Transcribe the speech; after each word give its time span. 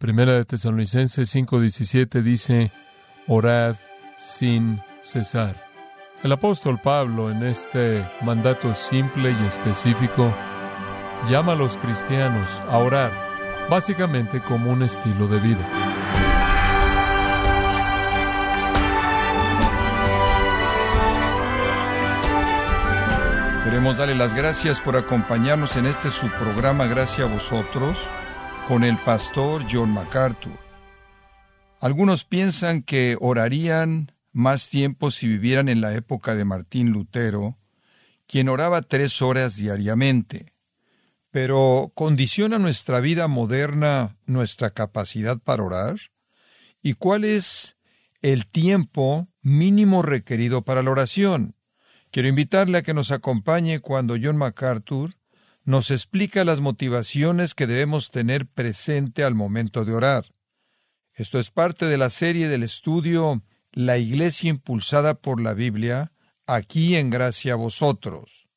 Primera 0.00 0.32
de 0.32 0.46
Tesalonicenses 0.46 1.28
5:17 1.28 2.22
dice, 2.22 2.72
orad 3.28 3.76
sin 4.16 4.80
cesar. 5.02 5.54
El 6.22 6.32
apóstol 6.32 6.80
Pablo 6.82 7.30
en 7.30 7.42
este 7.42 8.02
mandato 8.22 8.72
simple 8.72 9.30
y 9.30 9.46
específico 9.46 10.32
llama 11.28 11.52
a 11.52 11.54
los 11.54 11.76
cristianos 11.76 12.48
a 12.70 12.78
orar, 12.78 13.12
básicamente 13.68 14.40
como 14.40 14.72
un 14.72 14.84
estilo 14.84 15.28
de 15.28 15.38
vida. 15.38 15.68
Queremos 23.64 23.98
darle 23.98 24.14
las 24.14 24.34
gracias 24.34 24.80
por 24.80 24.96
acompañarnos 24.96 25.76
en 25.76 25.84
este 25.84 26.10
su 26.10 26.26
programa 26.30 26.86
Gracias 26.86 27.28
a 27.28 27.30
vosotros 27.30 27.98
con 28.70 28.84
el 28.84 28.98
pastor 28.98 29.64
John 29.68 29.90
MacArthur. 29.92 30.56
Algunos 31.80 32.22
piensan 32.22 32.82
que 32.82 33.16
orarían 33.20 34.12
más 34.30 34.68
tiempo 34.68 35.10
si 35.10 35.26
vivieran 35.26 35.68
en 35.68 35.80
la 35.80 35.92
época 35.94 36.36
de 36.36 36.44
Martín 36.44 36.92
Lutero, 36.92 37.58
quien 38.28 38.48
oraba 38.48 38.82
tres 38.82 39.22
horas 39.22 39.56
diariamente. 39.56 40.52
Pero 41.32 41.90
¿condiciona 41.96 42.60
nuestra 42.60 43.00
vida 43.00 43.26
moderna 43.26 44.16
nuestra 44.24 44.70
capacidad 44.70 45.38
para 45.38 45.64
orar? 45.64 45.96
¿Y 46.80 46.94
cuál 46.94 47.24
es 47.24 47.76
el 48.22 48.46
tiempo 48.46 49.26
mínimo 49.42 50.00
requerido 50.02 50.62
para 50.62 50.84
la 50.84 50.92
oración? 50.92 51.56
Quiero 52.12 52.28
invitarle 52.28 52.78
a 52.78 52.82
que 52.82 52.94
nos 52.94 53.10
acompañe 53.10 53.80
cuando 53.80 54.14
John 54.22 54.36
MacArthur 54.36 55.16
nos 55.70 55.92
explica 55.92 56.44
las 56.44 56.60
motivaciones 56.60 57.54
que 57.54 57.68
debemos 57.68 58.10
tener 58.10 58.46
presente 58.46 59.22
al 59.22 59.36
momento 59.36 59.84
de 59.84 59.94
orar. 59.94 60.24
Esto 61.14 61.38
es 61.38 61.52
parte 61.52 61.86
de 61.86 61.96
la 61.96 62.10
serie 62.10 62.48
del 62.48 62.64
estudio 62.64 63.42
La 63.70 63.96
Iglesia 63.96 64.50
impulsada 64.50 65.14
por 65.14 65.40
la 65.40 65.54
Biblia, 65.54 66.12
aquí 66.46 66.96
en 66.96 67.08
gracia 67.08 67.52
a 67.52 67.56
vosotros. 67.56 68.48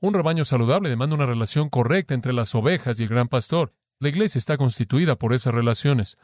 Un 0.00 0.14
rebaño 0.14 0.46
saludable 0.46 0.88
demanda 0.88 1.16
una 1.16 1.26
relación 1.26 1.68
correcta 1.68 2.14
entre 2.14 2.32
las 2.32 2.54
ovejas 2.54 2.98
y 2.98 3.02
el 3.02 3.10
gran 3.10 3.28
pastor. 3.28 3.74
La 4.00 4.08
iglesia 4.08 4.38
está 4.38 4.56
constituida 4.56 5.16
por 5.16 5.34
esas 5.34 5.54
relaciones. 5.54 6.16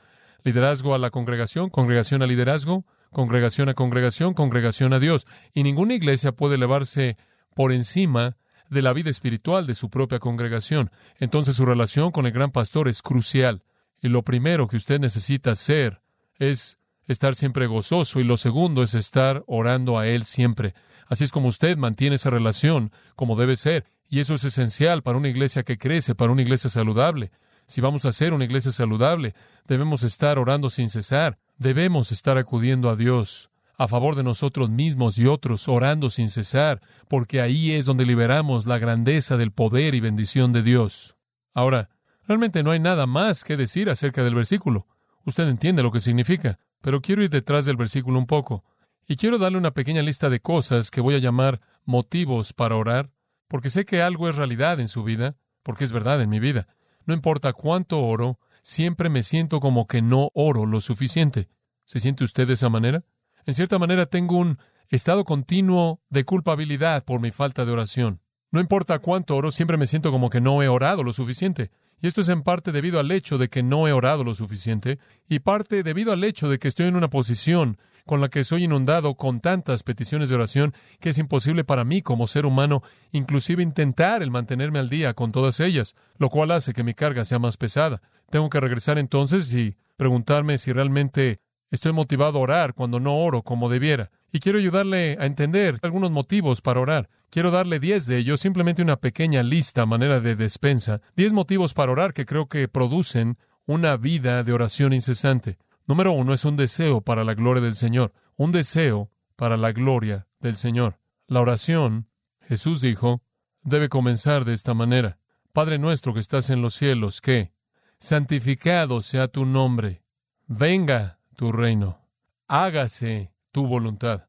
Liderazgo 0.43 0.95
a 0.95 0.98
la 0.98 1.11
congregación, 1.11 1.69
congregación 1.69 2.22
a 2.22 2.27
liderazgo, 2.27 2.87
congregación 3.12 3.69
a 3.69 3.75
congregación, 3.75 4.33
congregación 4.33 4.95
a 4.95 5.00
Dios. 5.00 5.27
Y 5.53 5.62
ninguna 5.62 5.95
iglesia 5.95 6.33
puede 6.33 6.55
elevarse 6.55 7.19
por 7.55 7.72
encima 7.72 8.37
de 8.69 8.83
la 8.83 8.92
vida 8.92 9.11
espiritual 9.11 9.66
de 9.66 9.74
su 9.74 9.91
propia 9.91 10.19
congregación. 10.19 10.91
Entonces 11.19 11.56
su 11.56 11.64
relación 11.64 12.11
con 12.11 12.27
el 12.27 12.33
gran 12.33 12.50
pastor 12.50 12.88
es 12.88 13.02
crucial. 13.02 13.62
Y 14.00 14.08
lo 14.08 14.22
primero 14.22 14.69
que 14.69 14.77
usted 14.77 15.00
necesita 15.00 15.52
hacer 15.52 16.00
es 16.38 16.78
estar 17.06 17.34
siempre 17.34 17.66
gozoso 17.66 18.20
y 18.20 18.25
lo 18.25 18.36
segundo 18.36 18.83
es 18.83 18.94
estar 18.94 19.42
orando 19.47 19.98
a 19.98 20.06
Él 20.06 20.25
siempre. 20.25 20.75
Así 21.06 21.25
es 21.25 21.33
como 21.33 21.48
usted 21.48 21.77
mantiene 21.77 22.16
esa 22.16 22.30
relación 22.30 22.92
como 23.16 23.36
debe 23.36 23.56
ser. 23.56 23.86
Y 24.08 24.20
eso 24.20 24.34
es 24.34 24.44
esencial 24.44 25.03
para 25.03 25.19
una 25.19 25.28
iglesia 25.28 25.62
que 25.62 25.78
crece, 25.78 26.14
para 26.14 26.32
una 26.32 26.42
iglesia 26.42 26.70
saludable. 26.70 27.30
Si 27.66 27.80
vamos 27.80 28.05
a 28.05 28.12
ser 28.12 28.32
una 28.32 28.44
iglesia 28.44 28.72
saludable, 28.72 29.34
debemos 29.66 30.03
estar 30.03 30.38
orando 30.38 30.70
sin 30.70 30.88
cesar. 30.88 31.38
Debemos 31.58 32.12
estar 32.12 32.38
acudiendo 32.38 32.88
a 32.88 32.97
Dios 32.97 33.50
a 33.79 33.87
favor 33.87 34.17
de 34.17 34.25
nosotros 34.25 34.71
mismos 34.71 35.19
y 35.19 35.27
otros, 35.27 35.69
orando 35.69 36.11
sin 36.11 36.29
cesar, 36.29 36.83
porque 37.07 37.41
ahí 37.41 37.71
es 37.71 37.84
donde 37.84 38.05
liberamos 38.05 38.67
la 38.67 38.79
grandeza 38.79 39.37
del 39.37 39.53
poder 39.53 39.95
y 39.95 40.01
bendición 40.01 40.53
de 40.53 40.62
Dios. 40.62 41.17
Ahora, 41.55 41.89
realmente 42.27 42.65
no 42.65 42.73
hay 42.73 42.81
nada 42.81 43.06
más 43.06 43.45
que 43.45 43.56
decir 43.56 43.89
acerca 43.89 44.25
del 44.25 44.34
versículo. 44.34 44.89
Usted 45.25 45.49
entiende 45.49 45.84
lo 45.84 45.93
que 45.93 46.01
significa, 46.01 46.59
pero 46.83 47.01
quiero 47.01 47.23
ir 47.23 47.31
detrás 47.31 47.67
del 47.67 47.77
versículo 47.77 48.19
un 48.19 48.27
poco. 48.27 48.65
Y 49.06 49.15
quiero 49.15 49.39
darle 49.39 49.59
una 49.59 49.71
pequeña 49.71 50.03
lista 50.03 50.29
de 50.29 50.41
cosas 50.41 50.91
que 50.91 51.01
voy 51.01 51.15
a 51.15 51.19
llamar 51.19 51.61
motivos 51.84 52.53
para 52.53 52.75
orar, 52.75 53.12
porque 53.47 53.71
sé 53.71 53.84
que 53.84 54.03
algo 54.03 54.28
es 54.28 54.34
realidad 54.34 54.81
en 54.81 54.88
su 54.88 55.05
vida, 55.05 55.37
porque 55.62 55.84
es 55.84 55.93
verdad 55.93 56.21
en 56.21 56.31
mi 56.31 56.41
vida. 56.41 56.67
No 57.06 57.15
importa 57.15 57.53
cuánto 57.53 58.00
oro, 58.03 58.41
siempre 58.62 59.09
me 59.09 59.22
siento 59.22 59.61
como 59.61 59.87
que 59.87 60.03
no 60.03 60.31
oro 60.34 60.67
lo 60.67 60.81
suficiente. 60.81 61.49
¿Se 61.84 62.00
siente 62.00 62.25
usted 62.25 62.49
de 62.49 62.55
esa 62.55 62.69
manera? 62.69 63.05
En 63.48 63.54
cierta 63.54 63.78
manera 63.78 64.04
tengo 64.04 64.36
un 64.36 64.59
estado 64.91 65.25
continuo 65.25 66.03
de 66.10 66.25
culpabilidad 66.25 67.03
por 67.06 67.19
mi 67.19 67.31
falta 67.31 67.64
de 67.64 67.72
oración. 67.72 68.20
No 68.50 68.60
importa 68.60 68.98
cuánto 68.98 69.34
oro, 69.36 69.50
siempre 69.53 69.78
me 69.78 69.86
siento 69.86 70.12
como 70.12 70.28
que 70.28 70.42
no 70.42 70.62
he 70.62 70.69
orado 70.69 71.03
lo 71.03 71.14
suficiente. 71.14 71.70
Y 71.98 72.08
esto 72.08 72.20
es 72.20 72.28
en 72.28 72.42
parte 72.42 72.72
debido 72.72 73.00
al 73.00 73.10
hecho 73.10 73.38
de 73.38 73.48
que 73.48 73.62
no 73.62 73.88
he 73.88 73.92
orado 73.92 74.22
lo 74.22 74.34
suficiente 74.34 74.98
y 75.31 75.38
parte 75.38 75.82
debido 75.82 76.12
al 76.12 76.25
hecho 76.25 76.50
de 76.50 76.58
que 76.58 76.69
estoy 76.69 76.88
en 76.88 76.97
una 76.97 77.08
posición 77.08 77.78
con 78.04 78.20
la 78.20 78.28
que 78.28 78.44
soy 78.44 78.64
inundado 78.64 79.14
con 79.14 79.41
tantas 79.41 79.82
peticiones 79.82 80.28
de 80.28 80.34
oración 80.34 80.75
que 81.00 81.08
es 81.08 81.16
imposible 81.16 81.64
para 81.64 81.84
mí 81.84 82.03
como 82.03 82.26
ser 82.26 82.44
humano 82.44 82.82
inclusive 83.12 83.62
intentar 83.62 84.22
el 84.22 84.31
mantenerme 84.31 84.78
al 84.78 84.91
día 84.91 85.14
con 85.14 85.32
todas 85.32 85.58
ellas, 85.60 85.94
lo 86.19 86.28
cual 86.28 86.50
hace 86.50 86.75
que 86.75 86.84
mi 86.84 86.92
carga 86.92 87.25
sea 87.25 87.38
más 87.38 87.56
pesada. 87.56 88.03
Tengo 88.28 88.50
que 88.50 88.60
regresar 88.60 88.98
entonces 88.98 89.54
y 89.54 89.78
preguntarme 89.97 90.58
si 90.58 90.70
realmente 90.70 91.41
estoy 91.71 91.93
motivado 91.93 92.39
a 92.39 92.43
orar 92.43 92.75
cuando 92.75 93.01
no 93.01 93.19
oro 93.19 93.43
como 93.43 93.69
debiera. 93.69 94.11
Y 94.33 94.41
quiero 94.41 94.59
ayudarle 94.59 95.17
a 95.21 95.27
entender 95.27 95.79
algunos 95.83 96.11
motivos 96.11 96.61
para 96.61 96.81
orar. 96.81 97.09
Quiero 97.31 97.51
darle 97.51 97.79
diez 97.81 98.06
de 98.06 98.19
ellos, 98.19 98.41
simplemente 98.41 98.83
una 98.83 98.97
pequeña 98.97 99.43
lista 99.43 99.87
manera 99.87 100.21
de 100.21 100.37
despensa. 100.37 101.01
Diez 101.17 101.33
motivos 101.33 101.75
para 101.75 101.93
orar 101.93 102.12
que 102.12 102.27
creo 102.27 102.47
que 102.47 102.69
producen 102.69 103.39
una 103.67 103.97
vida 103.97 104.43
de 104.43 104.53
oración 104.53 104.93
incesante. 104.93 105.59
Número 105.87 106.12
uno 106.12 106.34
es 106.34 106.45
un 106.45 106.56
deseo 106.56 107.01
para 107.01 107.25
la 107.25 107.34
gloria 107.34 107.62
del 107.62 107.75
Señor, 107.75 108.12
un 108.37 108.53
deseo 108.53 109.11
para 109.37 109.56
la 109.56 109.73
gloria 109.73 110.27
del 110.41 110.56
Señor. 110.56 110.99
La 111.27 111.41
oración, 111.41 112.09
Jesús 112.41 112.81
dijo, 112.81 113.23
debe 113.62 113.89
comenzar 113.89 114.45
de 114.45 114.55
esta 114.55 114.75
manera. 114.75 115.19
Padre 115.53 115.79
nuestro 115.79 116.15
que 116.15 116.21
estás 116.21 116.50
en 116.50 116.62
los 116.62 116.75
cielos, 116.75 117.21
que 117.21 117.53
santificado 117.99 119.00
sea 119.00 119.29
tu 119.29 119.45
nombre, 119.45 120.03
venga 120.47 121.18
tu 121.38 121.53
reino, 121.53 122.00
hágase 122.49 123.32
tu 123.53 123.69
voluntad. 123.69 124.26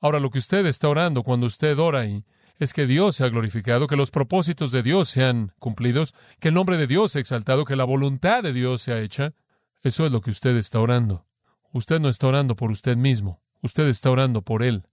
Ahora 0.00 0.20
lo 0.20 0.30
que 0.30 0.38
usted 0.38 0.64
está 0.66 0.88
orando 0.88 1.24
cuando 1.24 1.46
usted 1.46 1.76
ora 1.76 2.02
ahí 2.02 2.24
es 2.56 2.72
que 2.72 2.86
Dios 2.86 3.16
sea 3.16 3.30
glorificado, 3.30 3.88
que 3.88 3.96
los 3.96 4.12
propósitos 4.12 4.70
de 4.70 4.84
Dios 4.84 5.08
sean 5.08 5.52
cumplidos, 5.58 6.14
que 6.38 6.48
el 6.48 6.54
nombre 6.54 6.76
de 6.76 6.86
Dios 6.86 7.10
sea 7.10 7.20
exaltado, 7.20 7.64
que 7.64 7.74
la 7.74 7.82
voluntad 7.82 8.44
de 8.44 8.52
Dios 8.52 8.80
sea 8.80 9.00
hecha. 9.00 9.34
Eso 9.82 10.06
es 10.06 10.12
lo 10.12 10.20
que 10.20 10.30
usted 10.30 10.56
está 10.56 10.78
orando. 10.78 11.26
Usted 11.72 11.98
no 11.98 12.08
está 12.08 12.28
orando 12.28 12.54
por 12.54 12.70
usted 12.70 12.96
mismo, 12.96 13.42
usted 13.60 13.88
está 13.88 14.12
orando 14.12 14.42
por 14.42 14.62
Él. 14.62 14.86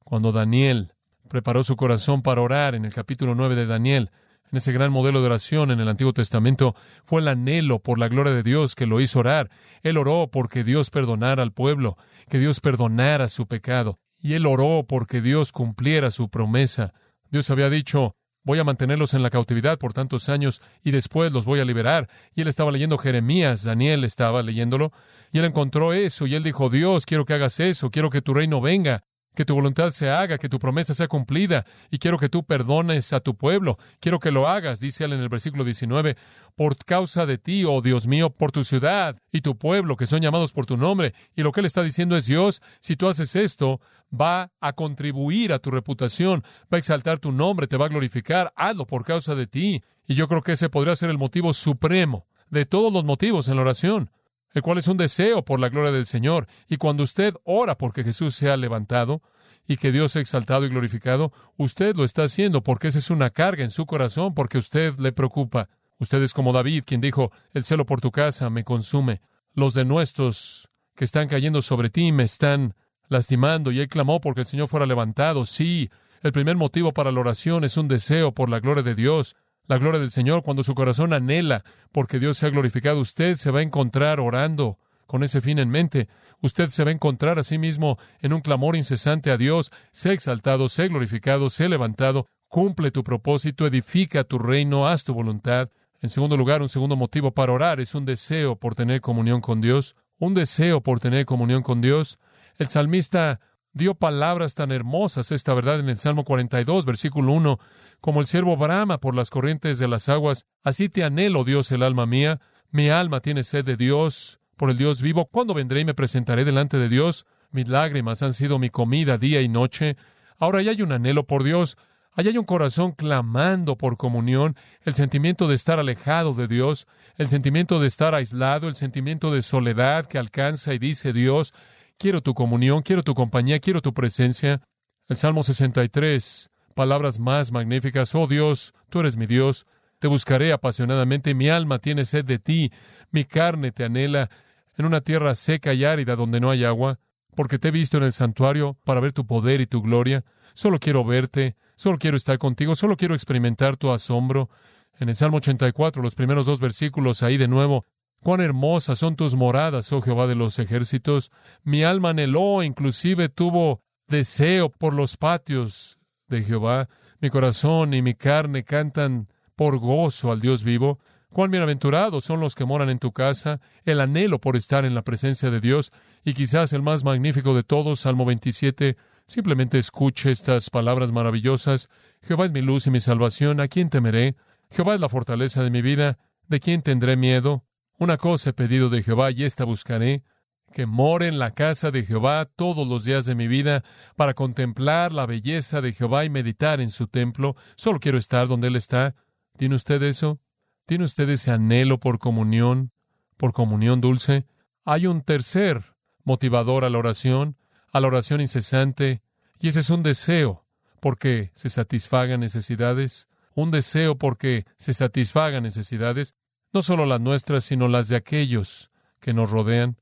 Cuando 0.00 0.30
Daniel 0.30 0.92
preparó 1.30 1.64
su 1.64 1.74
corazón 1.74 2.20
para 2.20 2.42
orar 2.42 2.74
en 2.74 2.84
el 2.84 2.92
capítulo 2.92 3.34
9 3.34 3.54
de 3.54 3.64
Daniel, 3.64 4.10
en 4.50 4.58
ese 4.58 4.72
gran 4.72 4.92
modelo 4.92 5.20
de 5.20 5.26
oración 5.26 5.70
en 5.70 5.80
el 5.80 5.88
Antiguo 5.88 6.12
Testamento, 6.12 6.74
fue 7.04 7.20
el 7.20 7.28
anhelo 7.28 7.80
por 7.80 7.98
la 7.98 8.08
gloria 8.08 8.32
de 8.32 8.42
Dios 8.42 8.74
que 8.74 8.86
lo 8.86 9.00
hizo 9.00 9.20
orar. 9.20 9.50
Él 9.82 9.96
oró 9.96 10.28
porque 10.30 10.64
Dios 10.64 10.90
perdonara 10.90 11.42
al 11.42 11.52
pueblo, 11.52 11.96
que 12.28 12.38
Dios 12.38 12.60
perdonara 12.60 13.28
su 13.28 13.46
pecado. 13.46 13.98
Y 14.22 14.34
él 14.34 14.46
oró 14.46 14.84
porque 14.88 15.20
Dios 15.20 15.52
cumpliera 15.52 16.10
su 16.10 16.28
promesa. 16.30 16.94
Dios 17.30 17.50
había 17.50 17.68
dicho, 17.68 18.16
Voy 18.46 18.58
a 18.58 18.64
mantenerlos 18.64 19.14
en 19.14 19.22
la 19.22 19.30
cautividad 19.30 19.78
por 19.78 19.94
tantos 19.94 20.28
años 20.28 20.60
y 20.82 20.90
después 20.90 21.32
los 21.32 21.46
voy 21.46 21.60
a 21.60 21.64
liberar. 21.64 22.10
Y 22.34 22.42
él 22.42 22.48
estaba 22.48 22.70
leyendo 22.70 22.98
Jeremías, 22.98 23.62
Daniel 23.62 24.04
estaba 24.04 24.42
leyéndolo, 24.42 24.92
y 25.32 25.38
él 25.38 25.46
encontró 25.46 25.94
eso, 25.94 26.26
y 26.26 26.34
él 26.34 26.42
dijo, 26.42 26.68
Dios, 26.68 27.06
quiero 27.06 27.24
que 27.24 27.32
hagas 27.32 27.58
eso, 27.58 27.90
quiero 27.90 28.10
que 28.10 28.20
tu 28.20 28.34
reino 28.34 28.60
venga, 28.60 29.02
que 29.34 29.44
tu 29.44 29.54
voluntad 29.54 29.90
se 29.90 30.10
haga, 30.10 30.38
que 30.38 30.48
tu 30.48 30.58
promesa 30.58 30.94
sea 30.94 31.08
cumplida, 31.08 31.64
y 31.90 31.98
quiero 31.98 32.18
que 32.18 32.28
tú 32.28 32.44
perdones 32.44 33.12
a 33.12 33.20
tu 33.20 33.36
pueblo, 33.36 33.78
quiero 34.00 34.20
que 34.20 34.30
lo 34.30 34.48
hagas, 34.48 34.80
dice 34.80 35.04
él 35.04 35.12
en 35.12 35.20
el 35.20 35.28
versículo 35.28 35.64
19, 35.64 36.16
por 36.54 36.76
causa 36.76 37.26
de 37.26 37.38
ti, 37.38 37.64
oh 37.64 37.82
Dios 37.82 38.06
mío, 38.06 38.30
por 38.30 38.52
tu 38.52 38.64
ciudad 38.64 39.16
y 39.32 39.40
tu 39.40 39.58
pueblo, 39.58 39.96
que 39.96 40.06
son 40.06 40.20
llamados 40.20 40.52
por 40.52 40.66
tu 40.66 40.76
nombre. 40.76 41.14
Y 41.34 41.42
lo 41.42 41.52
que 41.52 41.60
él 41.60 41.66
está 41.66 41.82
diciendo 41.82 42.16
es, 42.16 42.26
Dios, 42.26 42.62
si 42.80 42.96
tú 42.96 43.08
haces 43.08 43.34
esto, 43.36 43.80
va 44.12 44.52
a 44.60 44.72
contribuir 44.72 45.52
a 45.52 45.58
tu 45.58 45.70
reputación, 45.70 46.44
va 46.72 46.76
a 46.76 46.78
exaltar 46.78 47.18
tu 47.18 47.32
nombre, 47.32 47.66
te 47.66 47.76
va 47.76 47.86
a 47.86 47.90
glorificar, 47.90 48.52
hazlo 48.56 48.86
por 48.86 49.04
causa 49.04 49.34
de 49.34 49.46
ti. 49.46 49.82
Y 50.06 50.14
yo 50.14 50.28
creo 50.28 50.42
que 50.42 50.52
ese 50.52 50.68
podría 50.68 50.96
ser 50.96 51.10
el 51.10 51.18
motivo 51.18 51.52
supremo 51.52 52.26
de 52.50 52.66
todos 52.66 52.92
los 52.92 53.04
motivos 53.04 53.48
en 53.48 53.56
la 53.56 53.62
oración 53.62 54.10
el 54.54 54.62
cual 54.62 54.78
es 54.78 54.88
un 54.88 54.96
deseo 54.96 55.44
por 55.44 55.60
la 55.60 55.68
gloria 55.68 55.92
del 55.92 56.06
Señor. 56.06 56.46
Y 56.68 56.76
cuando 56.76 57.02
usted 57.02 57.34
ora 57.44 57.76
porque 57.76 58.04
Jesús 58.04 58.34
sea 58.34 58.56
levantado 58.56 59.20
y 59.66 59.76
que 59.76 59.92
Dios 59.92 60.12
sea 60.12 60.22
exaltado 60.22 60.64
y 60.64 60.68
glorificado, 60.68 61.32
usted 61.56 61.96
lo 61.96 62.04
está 62.04 62.24
haciendo 62.24 62.62
porque 62.62 62.88
esa 62.88 63.00
es 63.00 63.10
una 63.10 63.30
carga 63.30 63.64
en 63.64 63.70
su 63.70 63.84
corazón, 63.84 64.32
porque 64.34 64.58
usted 64.58 64.96
le 64.98 65.12
preocupa. 65.12 65.68
Usted 65.98 66.22
es 66.22 66.32
como 66.32 66.52
David, 66.52 66.84
quien 66.86 67.00
dijo, 67.00 67.32
el 67.52 67.64
celo 67.64 67.84
por 67.84 68.00
tu 68.00 68.10
casa 68.10 68.48
me 68.48 68.64
consume. 68.64 69.20
Los 69.54 69.74
de 69.74 69.84
nuestros 69.84 70.68
que 70.94 71.04
están 71.04 71.28
cayendo 71.28 71.60
sobre 71.60 71.90
ti 71.90 72.12
me 72.12 72.22
están 72.22 72.74
lastimando. 73.08 73.72
Y 73.72 73.80
él 73.80 73.88
clamó 73.88 74.20
porque 74.20 74.42
el 74.42 74.46
Señor 74.46 74.68
fuera 74.68 74.86
levantado. 74.86 75.46
Sí, 75.46 75.90
el 76.22 76.32
primer 76.32 76.56
motivo 76.56 76.92
para 76.92 77.12
la 77.12 77.20
oración 77.20 77.64
es 77.64 77.76
un 77.76 77.88
deseo 77.88 78.32
por 78.32 78.48
la 78.48 78.60
gloria 78.60 78.82
de 78.82 78.94
Dios. 78.94 79.36
La 79.66 79.78
gloria 79.78 80.00
del 80.00 80.10
Señor, 80.10 80.42
cuando 80.42 80.62
su 80.62 80.74
corazón 80.74 81.12
anhela 81.12 81.64
porque 81.92 82.18
Dios 82.18 82.38
se 82.38 82.46
ha 82.46 82.50
glorificado, 82.50 83.00
usted 83.00 83.36
se 83.36 83.50
va 83.50 83.60
a 83.60 83.62
encontrar 83.62 84.20
orando 84.20 84.78
con 85.06 85.22
ese 85.22 85.40
fin 85.40 85.58
en 85.58 85.70
mente. 85.70 86.08
Usted 86.40 86.68
se 86.70 86.84
va 86.84 86.90
a 86.90 86.94
encontrar 86.94 87.38
a 87.38 87.44
sí 87.44 87.58
mismo 87.58 87.98
en 88.20 88.32
un 88.32 88.40
clamor 88.40 88.76
incesante 88.76 89.30
a 89.30 89.36
Dios, 89.36 89.70
sé 89.92 90.12
exaltado, 90.12 90.68
sé 90.68 90.88
glorificado, 90.88 91.48
sé 91.50 91.68
levantado, 91.68 92.26
cumple 92.48 92.90
tu 92.90 93.02
propósito, 93.02 93.66
edifica 93.66 94.24
tu 94.24 94.38
reino, 94.38 94.86
haz 94.86 95.04
tu 95.04 95.14
voluntad. 95.14 95.70
En 96.00 96.10
segundo 96.10 96.36
lugar, 96.36 96.60
un 96.60 96.68
segundo 96.68 96.96
motivo 96.96 97.30
para 97.32 97.52
orar 97.52 97.80
es 97.80 97.94
un 97.94 98.04
deseo 98.04 98.56
por 98.56 98.74
tener 98.74 99.00
comunión 99.00 99.40
con 99.40 99.60
Dios, 99.60 99.96
un 100.18 100.34
deseo 100.34 100.82
por 100.82 101.00
tener 101.00 101.24
comunión 101.24 101.62
con 101.62 101.80
Dios. 101.80 102.18
El 102.58 102.68
salmista 102.68 103.40
dio 103.74 103.94
palabras 103.94 104.54
tan 104.54 104.72
hermosas, 104.72 105.32
esta 105.32 105.52
verdad, 105.52 105.80
en 105.80 105.88
el 105.88 105.98
Salmo 105.98 106.24
42, 106.24 106.86
versículo 106.86 107.32
1, 107.32 107.58
como 108.00 108.20
el 108.20 108.26
siervo 108.26 108.56
brama 108.56 108.98
por 108.98 109.14
las 109.14 109.30
corrientes 109.30 109.78
de 109.78 109.88
las 109.88 110.08
aguas, 110.08 110.46
así 110.62 110.88
te 110.88 111.04
anhelo, 111.04 111.44
Dios, 111.44 111.70
el 111.72 111.82
alma 111.82 112.06
mía. 112.06 112.40
Mi 112.70 112.88
alma 112.88 113.20
tiene 113.20 113.42
sed 113.42 113.64
de 113.64 113.76
Dios, 113.76 114.40
por 114.56 114.70
el 114.70 114.78
Dios 114.78 115.02
vivo. 115.02 115.26
¿Cuándo 115.26 115.54
vendré 115.54 115.80
y 115.80 115.84
me 115.84 115.94
presentaré 115.94 116.44
delante 116.44 116.78
de 116.78 116.88
Dios? 116.88 117.26
Mis 117.50 117.68
lágrimas 117.68 118.22
han 118.22 118.32
sido 118.32 118.58
mi 118.58 118.70
comida 118.70 119.18
día 119.18 119.42
y 119.42 119.48
noche. 119.48 119.96
Ahora 120.38 120.62
ya 120.62 120.72
hay 120.72 120.82
un 120.82 120.92
anhelo 120.92 121.26
por 121.26 121.44
Dios. 121.44 121.76
Allá 122.16 122.30
hay 122.30 122.38
un 122.38 122.44
corazón 122.44 122.92
clamando 122.92 123.76
por 123.76 123.96
comunión, 123.96 124.56
el 124.82 124.94
sentimiento 124.94 125.48
de 125.48 125.56
estar 125.56 125.80
alejado 125.80 126.32
de 126.32 126.46
Dios, 126.46 126.86
el 127.16 127.26
sentimiento 127.26 127.80
de 127.80 127.88
estar 127.88 128.14
aislado, 128.14 128.68
el 128.68 128.76
sentimiento 128.76 129.32
de 129.32 129.42
soledad 129.42 130.06
que 130.06 130.18
alcanza 130.18 130.74
y 130.74 130.78
dice 130.78 131.12
Dios, 131.12 131.52
quiero 131.98 132.22
tu 132.22 132.34
comunión, 132.34 132.82
quiero 132.82 133.02
tu 133.02 133.14
compañía, 133.14 133.60
quiero 133.60 133.82
tu 133.82 133.94
presencia. 133.94 134.62
El 135.08 135.16
Salmo 135.16 135.42
63, 135.42 136.50
palabras 136.74 137.18
más 137.18 137.52
magníficas, 137.52 138.14
oh 138.14 138.26
Dios, 138.26 138.74
tú 138.88 139.00
eres 139.00 139.16
mi 139.16 139.26
Dios, 139.26 139.66
te 139.98 140.08
buscaré 140.08 140.52
apasionadamente, 140.52 141.34
mi 141.34 141.48
alma 141.48 141.78
tiene 141.78 142.04
sed 142.04 142.24
de 142.24 142.38
ti, 142.38 142.72
mi 143.10 143.24
carne 143.24 143.72
te 143.72 143.84
anhela, 143.84 144.30
en 144.76 144.86
una 144.86 145.00
tierra 145.00 145.34
seca 145.34 145.72
y 145.72 145.84
árida 145.84 146.16
donde 146.16 146.40
no 146.40 146.50
hay 146.50 146.64
agua, 146.64 146.98
porque 147.34 147.58
te 147.58 147.68
he 147.68 147.70
visto 147.70 147.96
en 147.96 148.04
el 148.04 148.12
santuario 148.12 148.76
para 148.84 149.00
ver 149.00 149.12
tu 149.12 149.26
poder 149.26 149.60
y 149.60 149.66
tu 149.66 149.82
gloria. 149.82 150.24
Solo 150.52 150.78
quiero 150.78 151.04
verte, 151.04 151.56
solo 151.76 151.98
quiero 151.98 152.16
estar 152.16 152.38
contigo, 152.38 152.74
solo 152.74 152.96
quiero 152.96 153.14
experimentar 153.14 153.76
tu 153.76 153.90
asombro. 153.90 154.50
En 154.98 155.08
el 155.08 155.16
Salmo 155.16 155.38
84, 155.38 156.02
los 156.02 156.14
primeros 156.14 156.46
dos 156.46 156.60
versículos, 156.60 157.22
ahí 157.22 157.36
de 157.36 157.48
nuevo, 157.48 157.84
cuán 158.24 158.40
hermosas 158.40 158.98
son 158.98 159.16
tus 159.16 159.36
moradas, 159.36 159.92
oh 159.92 160.00
Jehová 160.00 160.26
de 160.26 160.34
los 160.34 160.58
ejércitos. 160.58 161.30
Mi 161.62 161.84
alma 161.84 162.10
anheló, 162.10 162.62
inclusive 162.62 163.28
tuvo 163.28 163.82
deseo 164.08 164.70
por 164.70 164.94
los 164.94 165.18
patios 165.18 165.98
de 166.26 166.42
Jehová. 166.42 166.88
Mi 167.20 167.28
corazón 167.28 167.92
y 167.92 168.00
mi 168.00 168.14
carne 168.14 168.64
cantan 168.64 169.28
por 169.54 169.78
gozo 169.78 170.32
al 170.32 170.40
Dios 170.40 170.64
vivo. 170.64 170.98
Cuán 171.28 171.50
bienaventurados 171.50 172.24
son 172.24 172.40
los 172.40 172.54
que 172.54 172.64
moran 172.64 172.88
en 172.88 172.98
tu 172.98 173.12
casa, 173.12 173.60
el 173.84 174.00
anhelo 174.00 174.40
por 174.40 174.56
estar 174.56 174.86
en 174.86 174.94
la 174.94 175.02
presencia 175.02 175.50
de 175.50 175.60
Dios, 175.60 175.92
y 176.24 176.32
quizás 176.32 176.72
el 176.72 176.80
más 176.80 177.04
magnífico 177.04 177.54
de 177.54 177.62
todos, 177.62 178.00
Salmo 178.00 178.24
27, 178.24 178.96
simplemente 179.26 179.78
escuche 179.78 180.30
estas 180.30 180.70
palabras 180.70 181.12
maravillosas. 181.12 181.90
Jehová 182.22 182.46
es 182.46 182.52
mi 182.52 182.62
luz 182.62 182.86
y 182.86 182.90
mi 182.90 183.00
salvación, 183.00 183.60
¿a 183.60 183.68
quién 183.68 183.90
temeré? 183.90 184.34
Jehová 184.70 184.94
es 184.94 185.00
la 185.00 185.10
fortaleza 185.10 185.62
de 185.62 185.70
mi 185.70 185.82
vida, 185.82 186.18
¿de 186.48 186.60
quién 186.60 186.80
tendré 186.80 187.16
miedo? 187.16 187.64
Una 187.98 188.16
cosa 188.16 188.50
he 188.50 188.52
pedido 188.52 188.88
de 188.88 189.02
Jehová 189.02 189.30
y 189.30 189.44
esta 189.44 189.64
buscaré, 189.64 190.24
que 190.72 190.86
more 190.86 191.28
en 191.28 191.38
la 191.38 191.52
casa 191.52 191.92
de 191.92 192.04
Jehová 192.04 192.46
todos 192.56 192.86
los 192.86 193.04
días 193.04 193.24
de 193.24 193.36
mi 193.36 193.46
vida, 193.46 193.84
para 194.16 194.34
contemplar 194.34 195.12
la 195.12 195.26
belleza 195.26 195.80
de 195.80 195.92
Jehová 195.92 196.24
y 196.24 196.30
meditar 196.30 196.80
en 196.80 196.90
su 196.90 197.06
templo. 197.06 197.54
Solo 197.76 198.00
quiero 198.00 198.18
estar 198.18 198.48
donde 198.48 198.66
Él 198.66 198.76
está. 198.76 199.14
¿Tiene 199.56 199.76
usted 199.76 200.02
eso? 200.02 200.40
¿Tiene 200.86 201.04
usted 201.04 201.28
ese 201.30 201.52
anhelo 201.52 202.00
por 202.00 202.18
comunión, 202.18 202.90
por 203.36 203.52
comunión 203.52 204.00
dulce? 204.00 204.46
Hay 204.84 205.06
un 205.06 205.22
tercer 205.22 205.94
motivador 206.24 206.84
a 206.84 206.90
la 206.90 206.98
oración, 206.98 207.56
a 207.92 208.00
la 208.00 208.08
oración 208.08 208.40
incesante, 208.40 209.22
y 209.60 209.68
ese 209.68 209.80
es 209.80 209.90
un 209.90 210.02
deseo 210.02 210.66
porque 211.00 211.52
se 211.54 211.70
satisfagan 211.70 212.40
necesidades, 212.40 213.28
un 213.54 213.70
deseo 213.70 214.18
porque 214.18 214.66
se 214.78 214.92
satisfagan 214.92 215.62
necesidades, 215.62 216.34
no 216.74 216.82
solo 216.82 217.06
las 217.06 217.20
nuestras, 217.20 217.64
sino 217.64 217.86
las 217.86 218.08
de 218.08 218.16
aquellos 218.16 218.90
que 219.20 219.32
nos 219.32 219.50
rodean. 219.50 219.96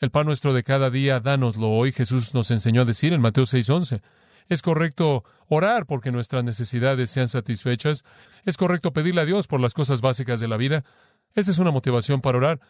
El 0.00 0.10
pan 0.10 0.26
nuestro 0.26 0.52
de 0.52 0.64
cada 0.64 0.90
día, 0.90 1.20
dánoslo 1.20 1.70
hoy, 1.70 1.92
Jesús 1.92 2.34
nos 2.34 2.50
enseñó 2.50 2.82
a 2.82 2.84
decir 2.84 3.12
en 3.12 3.20
Mateo 3.20 3.46
6:11. 3.46 4.02
Es 4.48 4.60
correcto 4.60 5.24
orar 5.46 5.86
porque 5.86 6.10
nuestras 6.10 6.42
necesidades 6.42 7.10
sean 7.10 7.28
satisfechas. 7.28 8.04
Es 8.44 8.56
correcto 8.56 8.92
pedirle 8.92 9.20
a 9.20 9.26
Dios 9.26 9.46
por 9.46 9.60
las 9.60 9.74
cosas 9.74 10.00
básicas 10.00 10.40
de 10.40 10.48
la 10.48 10.56
vida. 10.56 10.84
Esa 11.34 11.52
es 11.52 11.58
una 11.58 11.70
motivación 11.70 12.20
para 12.20 12.38
orar. 12.38 12.60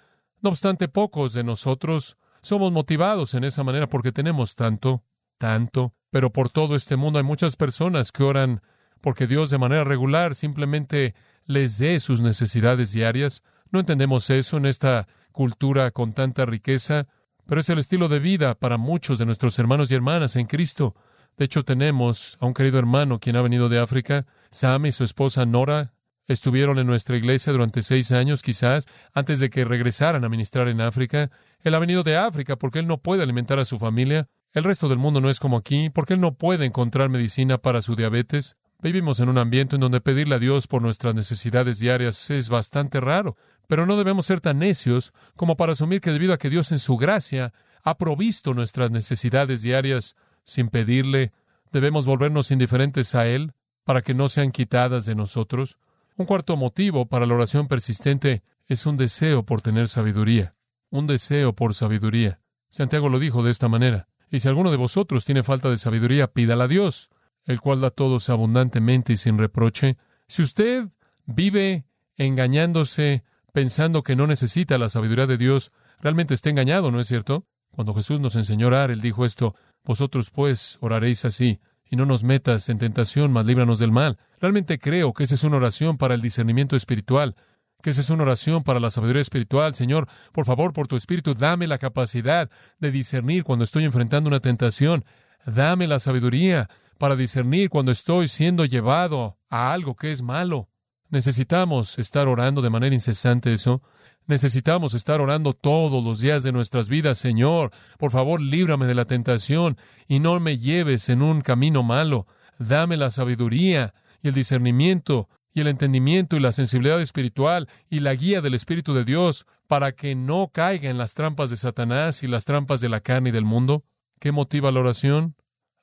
No 0.43 0.51
obstante, 0.51 0.89
pocos 0.89 1.33
de 1.33 1.43
nosotros 1.43 2.19
somos 2.43 2.71
motivados 2.71 3.35
en 3.35 3.45
esa 3.45 3.65
manera 3.65 3.89
porque 3.89 4.13
tenemos 4.13 4.57
tanto, 4.57 5.05
tanto. 5.39 5.95
Pero 6.11 6.33
por 6.33 6.51
todo 6.51 6.77
este 6.77 6.97
mundo 6.97 7.19
hay 7.19 7.25
muchas 7.25 7.57
personas 7.57 8.13
que 8.13 8.25
oran 8.25 8.61
porque 9.01 9.27
Dios 9.27 9.49
de 9.49 9.59
manera 9.59 9.85
regular 9.85 10.35
simplemente 10.35 11.15
les 11.49 11.79
dé 11.79 11.99
sus 11.99 12.21
necesidades 12.21 12.93
diarias. 12.93 13.43
No 13.73 13.81
entendemos 13.81 14.31
eso 14.31 14.59
en 14.59 14.67
esta 14.67 15.09
cultura 15.33 15.91
con 15.91 16.13
tanta 16.13 16.47
riqueza, 16.47 17.09
pero 17.47 17.63
es 17.63 17.71
el 17.71 17.79
estilo 17.79 18.09
de 18.09 18.21
vida 18.21 18.55
para 18.55 18.77
muchos 18.77 19.19
de 19.19 19.27
nuestros 19.27 19.59
hermanos 19.59 19.91
y 19.91 19.95
hermanas 19.95 20.37
en 20.37 20.47
Cristo. 20.47 20.95
De 21.39 21.47
hecho, 21.47 21.65
tenemos 21.65 22.37
a 22.41 22.47
un 22.47 22.53
querido 22.53 22.79
hermano 22.79 23.19
quien 23.19 23.37
ha 23.37 23.43
venido 23.43 23.69
de 23.71 23.79
África. 23.79 24.27
Sam 24.51 24.87
y 24.87 24.93
su 24.93 25.05
esposa 25.05 25.47
Nora 25.47 25.95
estuvieron 26.27 26.79
en 26.79 26.87
nuestra 26.87 27.17
iglesia 27.17 27.53
durante 27.53 27.81
seis 27.81 28.13
años, 28.13 28.43
quizás, 28.43 28.85
antes 29.15 29.41
de 29.41 29.49
que 29.49 29.65
regresaran 29.65 30.25
a 30.25 30.29
ministrar 30.29 30.69
en 30.69 30.83
África. 30.83 31.31
Él 31.63 31.75
ha 31.75 31.79
venido 31.79 32.03
de 32.03 32.19
África 32.19 32.57
porque 32.57 32.81
él 32.81 32.87
no 32.87 32.99
puede 32.99 33.23
alimentar 33.23 33.59
a 33.59 33.65
su 33.65 33.79
familia. 33.79 34.29
El 34.53 34.65
resto 34.65 34.89
del 34.91 34.99
mundo 34.99 35.23
no 35.23 35.31
es 35.31 35.41
como 35.41 35.57
aquí, 35.57 35.89
porque 35.89 36.15
él 36.15 36.21
no 36.21 36.35
puede 36.35 36.67
encontrar 36.67 37.09
medicina 37.09 37.57
para 37.57 37.81
su 37.81 37.97
diabetes. 37.97 38.57
Vivimos 38.81 39.19
en 39.19 39.29
un 39.29 39.39
ambiente 39.39 39.75
en 39.75 39.81
donde 39.81 40.01
pedirle 40.01 40.37
a 40.37 40.39
Dios 40.39 40.69
por 40.69 40.83
nuestras 40.83 41.13
necesidades 41.13 41.81
diarias 41.81 42.31
es 42.31 42.49
bastante 42.49 43.01
raro, 43.01 43.37
pero 43.67 43.87
no 43.87 43.97
debemos 43.97 44.27
ser 44.27 44.41
tan 44.41 44.61
necios 44.61 45.13
como 45.35 45.57
para 45.57 45.73
asumir 45.73 46.01
que 46.01 46.13
debido 46.13 46.33
a 46.33 46.39
que 46.39 46.49
Dios 46.49 46.71
en 46.71 46.79
su 46.79 46.97
gracia 46.97 47.53
ha 47.83 47.99
provisto 47.99 48.55
nuestras 48.55 48.93
necesidades 48.93 49.63
diarias, 49.63 50.15
sin 50.45 50.69
pedirle, 50.69 51.33
debemos 51.73 52.07
volvernos 52.07 52.53
indiferentes 52.53 53.17
a 53.17 53.27
Él 53.27 53.53
para 53.83 54.03
que 54.03 54.15
no 54.15 54.29
sean 54.29 54.53
quitadas 54.53 55.05
de 55.07 55.17
nosotros. 55.17 55.77
Un 56.17 56.27
cuarto 56.27 56.57
motivo 56.57 57.07
para 57.07 57.27
la 57.27 57.35
oración 57.35 57.67
persistente 57.67 58.45
es 58.69 58.87
un 58.87 58.97
deseo 58.97 59.45
por 59.45 59.61
tener 59.61 59.89
sabiduría, 59.89 60.55
un 60.89 61.09
deseo 61.09 61.53
por 61.53 61.75
sabiduría. 61.75 62.39
Santiago 62.71 63.09
lo 63.09 63.19
dijo 63.19 63.43
de 63.43 63.51
esta 63.51 63.67
manera, 63.67 64.07
y 64.31 64.39
si 64.39 64.47
alguno 64.47 64.71
de 64.71 64.77
vosotros 64.77 65.25
tiene 65.25 65.43
falta 65.43 65.69
de 65.69 65.79
sabiduría, 65.79 66.29
pídala 66.29 66.65
a 66.65 66.69
Dios, 66.69 67.11
el 67.49 67.61
cual 67.61 67.81
da 67.81 67.91
todos 67.91 68.29
abundantemente 68.29 69.15
y 69.15 69.17
sin 69.17 69.39
reproche. 69.39 69.97
Si 70.29 70.43
usted 70.43 70.87
vive 71.25 71.87
engañándose, 72.17 73.25
pensando 73.53 74.03
que 74.03 74.17
no 74.17 74.27
necesita 74.27 74.77
la 74.77 74.91
sabiduría 74.91 75.27
de 75.27 75.39
Dios, 75.39 75.73
realmente 76.01 76.35
está 76.35 76.51
engañado, 76.51 76.93
¿no 76.93 77.01
es 77.01 77.09
cierto? 77.09 77.47
Cuando 77.71 77.95
Jesús 77.95 78.21
nos 78.21 78.37
enseñó 78.37 78.67
a 78.67 78.69
orar, 78.69 78.91
Él 78.91 79.01
dijo 79.01 79.25
esto, 79.25 79.55
vosotros 79.83 80.31
pues 80.31 80.77
oraréis 80.81 81.25
así, 81.25 81.59
y 81.91 81.97
no 81.97 82.05
nos 82.05 82.23
metas 82.23 82.69
en 82.69 82.79
tentación, 82.79 83.33
mas 83.33 83.47
líbranos 83.47 83.79
del 83.79 83.93
mal. 83.93 84.19
Realmente 84.41 84.79
creo 84.79 85.15
que 85.15 85.25
esa 85.25 85.35
es 85.35 85.43
una 85.43 85.57
oración 85.57 85.97
para 85.97 86.15
el 86.15 86.21
discernimiento 86.21 86.77
espiritual, 86.77 87.35
que 87.83 87.91
esa 87.91 88.03
es 88.03 88.11
una 88.11 88.25
oración 88.25 88.63
para 88.63 88.79
la 88.79 88.91
sabiduría 88.91 89.23
espiritual. 89.23 89.75
Señor, 89.75 90.07
por 90.33 90.45
favor, 90.45 90.75
por 90.75 90.87
tu 90.87 90.97
espíritu, 90.97 91.33
dame 91.33 91.67
la 91.67 91.79
capacidad 91.79 92.51
de 92.79 92.91
discernir 92.91 93.43
cuando 93.43 93.65
estoy 93.65 93.85
enfrentando 93.85 94.29
una 94.29 94.41
tentación. 94.41 95.07
Dame 95.47 95.87
la 95.87 95.99
sabiduría 95.99 96.69
para 96.99 97.17
discernir 97.17 97.71
cuando 97.71 97.93
estoy 97.93 98.29
siendo 98.29 98.65
llevado 98.65 99.39
a 99.49 99.73
algo 99.73 99.95
que 99.95 100.13
es 100.13 100.23
malo. 100.23 100.69
Necesitamos 101.09 101.99
estar 101.99 102.29
orando 102.29 102.61
de 102.61 102.71
manera 102.71 102.95
incesante 102.95 103.53
eso. 103.53 103.83
Necesitamos 104.27 104.93
estar 104.93 105.23
orando 105.23 105.55
todos 105.55 106.05
los 106.05 106.21
días 106.21 106.43
de 106.43 106.53
nuestras 106.53 106.91
vidas, 106.91 107.17
Señor. 107.17 107.71
Por 107.99 108.11
favor, 108.11 108.43
líbrame 108.43 108.85
de 108.87 108.95
la 108.95 109.07
tentación 109.07 109.79
y 110.07 110.19
no 110.19 110.39
me 110.39 110.59
lleves 110.59 111.09
en 111.09 111.23
un 111.23 111.41
camino 111.41 111.83
malo. 111.83 112.27
Dame 112.59 112.99
la 112.99 113.11
sabiduría 113.11 113.95
y 114.21 114.29
el 114.29 114.35
discernimiento 114.35 115.31
y 115.55 115.61
el 115.61 115.69
entendimiento 115.69 116.37
y 116.37 116.41
la 116.41 116.53
sensibilidad 116.53 117.01
espiritual 117.01 117.69
y 117.89 118.01
la 118.01 118.15
guía 118.15 118.43
del 118.43 118.55
Espíritu 118.55 118.93
de 118.93 119.05
Dios 119.05 119.47
para 119.67 119.93
que 119.93 120.15
no 120.15 120.51
caiga 120.53 120.91
en 120.91 120.99
las 120.99 121.15
trampas 121.15 121.49
de 121.49 121.57
Satanás 121.57 122.23
y 122.23 122.27
las 122.27 122.45
trampas 122.45 122.81
de 122.81 122.91
la 122.91 123.01
carne 123.01 123.31
y 123.31 123.33
del 123.33 123.45
mundo. 123.45 123.85
¿Qué 124.21 124.31
motiva 124.31 124.73
la 124.73 124.81
oración? 124.81 125.37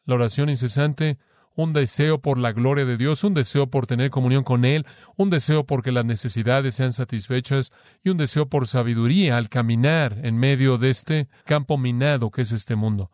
La 0.06 0.16
oración 0.16 0.50
incesante 0.50 1.18
un 1.56 1.74
deseo 1.74 2.20
por 2.20 2.38
la 2.38 2.52
gloria 2.52 2.86
de 2.86 2.98
Dios, 2.98 3.24
un 3.24 3.34
deseo 3.34 3.68
por 3.68 3.88
tener 3.88 4.10
comunión 4.10 4.44
con 4.44 4.66
Él, 4.66 4.86
un 5.16 5.30
deseo 5.30 5.66
por 5.66 5.82
que 5.82 5.92
las 5.92 6.06
necesidades 6.06 6.76
sean 6.76 6.92
satisfechas 6.92 7.72
y 8.04 8.10
un 8.10 8.18
deseo 8.18 8.48
por 8.48 8.68
sabiduría 8.68 9.38
al 9.38 9.50
caminar 9.50 10.20
en 10.24 10.38
medio 10.38 10.78
de 10.78 10.90
este 10.90 11.28
campo 11.46 11.78
minado 11.78 12.30
que 12.30 12.42
es 12.42 12.52
este 12.52 12.76
mundo. 12.76 13.10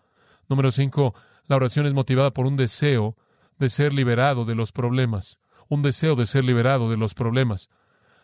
Número 0.50 0.72
cinco, 0.72 1.14
la 1.48 1.56
oración 1.56 1.86
es 1.86 1.94
motivada 1.94 2.32
por 2.32 2.46
un 2.46 2.58
deseo 2.58 3.16
de 3.60 3.70
ser 3.70 3.94
liberado 3.94 4.44
de 4.44 4.56
los 4.56 4.72
problemas, 4.72 5.40
un 5.70 5.84
deseo 5.84 6.16
de 6.16 6.26
ser 6.26 6.44
liberado 6.44 6.90
de 6.90 6.98
los 6.98 7.14
problemas. 7.14 7.70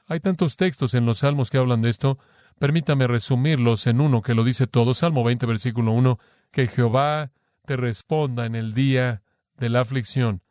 Hay 0.08 0.20
tantos 0.20 0.58
textos 0.58 0.94
en 0.94 1.06
los 1.06 1.20
Salmos 1.20 1.50
que 1.50 1.58
hablan 1.58 1.82
de 1.82 1.90
esto. 1.90 2.18
Permítame 2.60 3.08
resumirlos 3.08 3.86
en 3.88 4.02
uno 4.02 4.22
que 4.22 4.34
lo 4.34 4.44
dice 4.44 4.66
todo. 4.66 4.94
Salmo 4.94 5.24
20, 5.24 5.46
versículo 5.46 5.92
1. 5.92 6.18
Que 6.52 6.68
Jehová 6.68 7.32
te 7.68 7.76
responda 7.76 8.46
en 8.46 8.56
el 8.56 8.74
día 8.74 9.22
de 9.58 9.70
la 9.70 9.82
aflicción. 9.82 10.42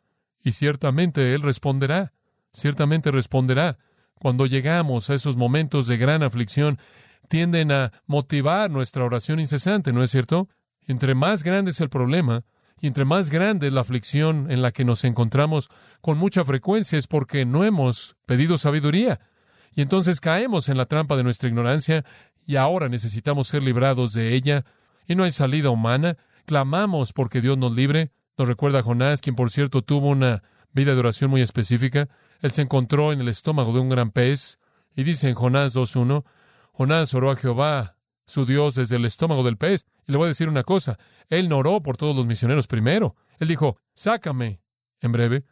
Y 0.43 0.51
ciertamente 0.51 1.33
Él 1.33 1.41
responderá. 1.41 2.13
Ciertamente 2.53 3.11
responderá. 3.11 3.79
Cuando 4.13 4.45
llegamos 4.45 5.09
a 5.09 5.15
esos 5.15 5.35
momentos 5.35 5.87
de 5.87 5.97
gran 5.97 6.21
aflicción, 6.21 6.77
tienden 7.27 7.71
a 7.71 7.91
motivar 8.05 8.69
nuestra 8.69 9.03
oración 9.03 9.39
incesante, 9.39 9.91
¿no 9.91 10.03
es 10.03 10.11
cierto? 10.11 10.47
Entre 10.87 11.15
más 11.15 11.43
grande 11.43 11.71
es 11.71 11.81
el 11.81 11.89
problema, 11.89 12.45
y 12.79 12.85
entre 12.85 13.03
más 13.03 13.31
grande 13.31 13.67
es 13.67 13.73
la 13.73 13.81
aflicción 13.81 14.51
en 14.51 14.61
la 14.61 14.71
que 14.71 14.85
nos 14.85 15.03
encontramos, 15.03 15.69
con 16.01 16.19
mucha 16.19 16.45
frecuencia 16.45 16.99
es 16.99 17.07
porque 17.07 17.45
no 17.45 17.63
hemos 17.63 18.15
pedido 18.27 18.59
sabiduría. 18.59 19.19
Y 19.73 19.81
entonces 19.81 20.21
caemos 20.21 20.69
en 20.69 20.77
la 20.77 20.85
trampa 20.85 21.17
de 21.17 21.23
nuestra 21.23 21.49
ignorancia 21.49 22.05
y 22.45 22.57
ahora 22.57 22.89
necesitamos 22.89 23.47
ser 23.47 23.63
librados 23.63 24.13
de 24.13 24.35
ella. 24.35 24.65
Y 25.07 25.15
no 25.15 25.23
hay 25.23 25.31
salida 25.31 25.71
humana. 25.71 26.17
Clamamos 26.47 27.11
porque 27.11 27.41
Dios 27.41 27.57
nos 27.57 27.75
libre. 27.75 28.13
Nos 28.37 28.47
recuerda 28.47 28.81
Jonás, 28.81 29.19
quien 29.19 29.35
por 29.35 29.51
cierto 29.51 29.81
tuvo 29.81 30.07
una 30.07 30.43
vida 30.71 30.93
de 30.93 30.99
oración 30.99 31.29
muy 31.29 31.41
específica. 31.41 32.07
Él 32.39 32.51
se 32.51 32.61
encontró 32.61 33.11
en 33.11 33.19
el 33.19 33.27
estómago 33.27 33.73
de 33.73 33.81
un 33.81 33.89
gran 33.89 34.11
pez. 34.11 34.57
Y 34.95 35.03
dice 35.03 35.27
en 35.27 35.35
Jonás 35.35 35.75
2.1, 35.75 36.23
Jonás 36.71 37.13
oró 37.13 37.31
a 37.31 37.35
Jehová, 37.35 37.97
su 38.25 38.45
Dios, 38.45 38.75
desde 38.75 38.95
el 38.95 39.03
estómago 39.03 39.43
del 39.43 39.57
pez. 39.57 39.87
Y 40.07 40.13
le 40.13 40.17
voy 40.17 40.27
a 40.27 40.29
decir 40.29 40.47
una 40.47 40.63
cosa, 40.63 40.97
él 41.27 41.49
no 41.49 41.57
oró 41.57 41.83
por 41.83 41.97
todos 41.97 42.15
los 42.15 42.25
misioneros 42.25 42.67
primero. 42.67 43.17
Él 43.39 43.49
dijo, 43.49 43.81
sácame 43.93 44.61
en 45.01 45.11
breve. 45.11 45.43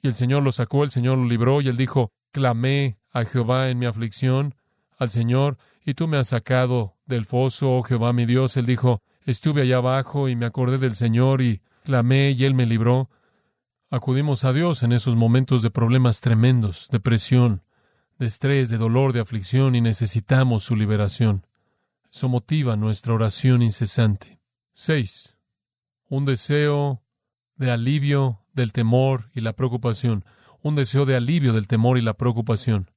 Y 0.00 0.08
el 0.08 0.14
Señor 0.14 0.42
lo 0.42 0.52
sacó, 0.52 0.82
el 0.82 0.90
Señor 0.90 1.18
lo 1.18 1.26
libró, 1.26 1.60
y 1.60 1.68
él 1.68 1.76
dijo, 1.76 2.10
clamé 2.30 2.96
a 3.10 3.26
Jehová 3.26 3.68
en 3.68 3.78
mi 3.78 3.84
aflicción, 3.84 4.54
al 4.96 5.10
Señor, 5.10 5.58
y 5.84 5.92
tú 5.92 6.08
me 6.08 6.16
has 6.16 6.28
sacado 6.28 6.96
del 7.04 7.26
foso, 7.26 7.76
oh 7.76 7.82
Jehová 7.82 8.14
mi 8.14 8.24
Dios. 8.24 8.56
Él 8.56 8.64
dijo, 8.64 9.02
estuve 9.26 9.62
allá 9.62 9.76
abajo 9.76 10.28
y 10.28 10.36
me 10.36 10.46
acordé 10.46 10.78
del 10.78 10.94
Señor 10.94 11.42
y 11.42 11.60
clamé 11.84 12.30
y 12.32 12.44
Él 12.44 12.54
me 12.54 12.66
libró. 12.66 13.10
Acudimos 13.90 14.44
a 14.44 14.52
Dios 14.52 14.82
en 14.82 14.92
esos 14.92 15.16
momentos 15.16 15.62
de 15.62 15.70
problemas 15.70 16.20
tremendos, 16.20 16.88
de 16.90 17.00
presión, 17.00 17.62
de 18.18 18.26
estrés, 18.26 18.70
de 18.70 18.78
dolor, 18.78 19.12
de 19.12 19.20
aflicción 19.20 19.74
y 19.74 19.80
necesitamos 19.80 20.64
su 20.64 20.76
liberación. 20.76 21.46
Eso 22.12 22.28
motiva 22.28 22.76
nuestra 22.76 23.14
oración 23.14 23.62
incesante. 23.62 24.40
6. 24.74 25.34
Un 26.08 26.24
deseo 26.24 27.02
de 27.56 27.70
alivio 27.70 28.40
del 28.52 28.72
temor 28.72 29.30
y 29.34 29.40
la 29.40 29.54
preocupación. 29.54 30.24
Un 30.62 30.74
deseo 30.74 31.06
de 31.06 31.16
alivio 31.16 31.52
del 31.52 31.68
temor 31.68 31.98
y 31.98 32.02
la 32.02 32.14
preocupación. 32.14 32.90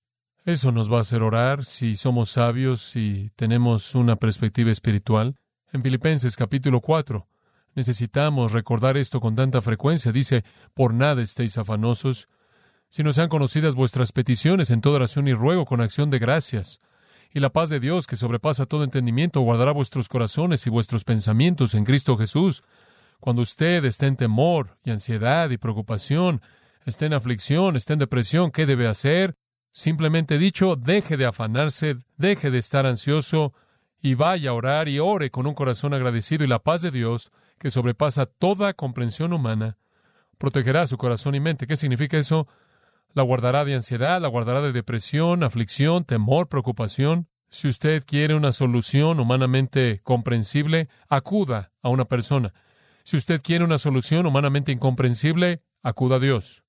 Eso 0.43 0.71
nos 0.71 0.91
va 0.91 0.99
a 0.99 1.01
hacer 1.01 1.23
orar 1.23 1.65
si 1.65 1.95
somos 1.95 2.29
sabios 2.29 2.95
y 2.95 3.31
tenemos 3.35 3.95
una 3.95 4.15
perspectiva 4.17 4.69
espiritual. 4.69 5.37
En 5.75 5.83
Filipenses 5.83 6.37
capítulo 6.37 6.79
4 6.79 7.27
necesitamos 7.73 8.53
recordar 8.53 8.95
esto 8.95 9.19
con 9.19 9.35
tanta 9.35 9.61
frecuencia. 9.61 10.13
Dice, 10.13 10.45
por 10.73 10.93
nada 10.93 11.21
estéis 11.21 11.57
afanosos, 11.57 12.29
sino 12.87 13.11
sean 13.11 13.27
conocidas 13.27 13.75
vuestras 13.75 14.13
peticiones 14.13 14.69
en 14.69 14.79
toda 14.79 14.95
oración 14.95 15.27
y 15.27 15.33
ruego 15.33 15.65
con 15.65 15.81
acción 15.81 16.09
de 16.09 16.19
gracias. 16.19 16.79
Y 17.29 17.41
la 17.41 17.51
paz 17.51 17.69
de 17.69 17.81
Dios, 17.81 18.07
que 18.07 18.15
sobrepasa 18.15 18.65
todo 18.65 18.85
entendimiento, 18.85 19.41
guardará 19.41 19.73
vuestros 19.73 20.07
corazones 20.07 20.65
y 20.65 20.69
vuestros 20.69 21.03
pensamientos 21.03 21.73
en 21.73 21.83
Cristo 21.83 22.15
Jesús. 22.15 22.63
Cuando 23.19 23.41
usted 23.41 23.83
esté 23.83 24.07
en 24.07 24.15
temor 24.15 24.77
y 24.85 24.91
ansiedad 24.91 25.49
y 25.49 25.57
preocupación, 25.57 26.41
esté 26.85 27.07
en 27.07 27.13
aflicción, 27.15 27.75
esté 27.75 27.91
en 27.91 27.99
depresión, 27.99 28.51
¿qué 28.51 28.65
debe 28.65 28.87
hacer? 28.87 29.35
Simplemente 29.73 30.37
dicho, 30.37 30.77
deje 30.77 31.17
de 31.17 31.25
afanarse, 31.25 31.97
deje 32.15 32.49
de 32.49 32.59
estar 32.59 32.85
ansioso 32.85 33.53
y 34.05 34.13
vaya 34.13 34.51
a 34.51 34.53
orar 34.53 34.87
y 34.87 34.99
ore 34.99 35.31
con 35.31 35.47
un 35.47 35.55
corazón 35.55 35.95
agradecido 35.95 36.43
y 36.43 36.47
la 36.47 36.59
paz 36.59 36.83
de 36.83 36.91
Dios, 36.91 37.31
que 37.57 37.71
sobrepasa 37.71 38.27
toda 38.27 38.75
comprensión 38.75 39.33
humana, 39.33 39.79
protegerá 40.37 40.85
su 40.85 40.95
corazón 40.95 41.33
y 41.33 41.39
mente. 41.39 41.65
¿Qué 41.65 41.75
significa 41.75 42.15
eso? 42.15 42.47
La 43.15 43.23
guardará 43.23 43.65
de 43.65 43.73
ansiedad, 43.73 44.21
la 44.21 44.27
guardará 44.27 44.61
de 44.61 44.73
depresión, 44.73 45.41
aflicción, 45.41 46.05
temor, 46.05 46.49
preocupación. 46.49 47.29
Si 47.49 47.67
usted 47.67 48.03
quiere 48.05 48.35
una 48.35 48.51
solución 48.51 49.19
humanamente 49.19 50.01
comprensible, 50.03 50.87
acuda 51.09 51.71
a 51.81 51.89
una 51.89 52.05
persona. 52.05 52.53
Si 53.03 53.17
usted 53.17 53.41
quiere 53.41 53.65
una 53.65 53.79
solución 53.79 54.27
humanamente 54.27 54.71
incomprensible, 54.71 55.63
acuda 55.81 56.17
a 56.17 56.19
Dios. 56.19 56.63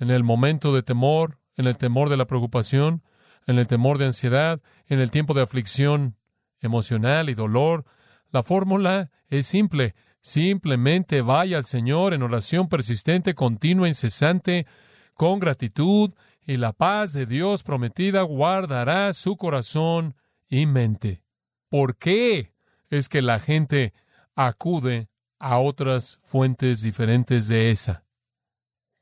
En 0.00 0.10
el 0.10 0.24
momento 0.24 0.74
de 0.74 0.82
temor, 0.82 1.38
en 1.54 1.68
el 1.68 1.76
temor 1.76 2.08
de 2.08 2.16
la 2.16 2.26
preocupación, 2.26 3.04
en 3.46 3.60
el 3.60 3.68
temor 3.68 3.98
de 3.98 4.06
ansiedad, 4.06 4.60
en 4.88 4.98
el 4.98 5.12
tiempo 5.12 5.34
de 5.34 5.42
aflicción 5.42 6.16
emocional 6.60 7.30
y 7.30 7.34
dolor. 7.34 7.84
La 8.30 8.42
fórmula 8.42 9.10
es 9.28 9.46
simple. 9.46 9.94
Simplemente 10.22 11.22
vaya 11.22 11.56
al 11.56 11.64
Señor 11.64 12.12
en 12.12 12.22
oración 12.22 12.68
persistente, 12.68 13.34
continua, 13.34 13.88
incesante, 13.88 14.66
con 15.14 15.38
gratitud, 15.38 16.12
y 16.46 16.56
la 16.56 16.72
paz 16.72 17.12
de 17.12 17.26
Dios 17.26 17.62
prometida 17.62 18.22
guardará 18.22 19.12
su 19.12 19.36
corazón 19.36 20.16
y 20.48 20.66
mente. 20.66 21.22
¿Por 21.68 21.96
qué 21.96 22.54
es 22.88 23.08
que 23.08 23.22
la 23.22 23.38
gente 23.38 23.92
acude 24.34 25.08
a 25.38 25.58
otras 25.58 26.18
fuentes 26.24 26.82
diferentes 26.82 27.46
de 27.48 27.70
esa? 27.70 28.04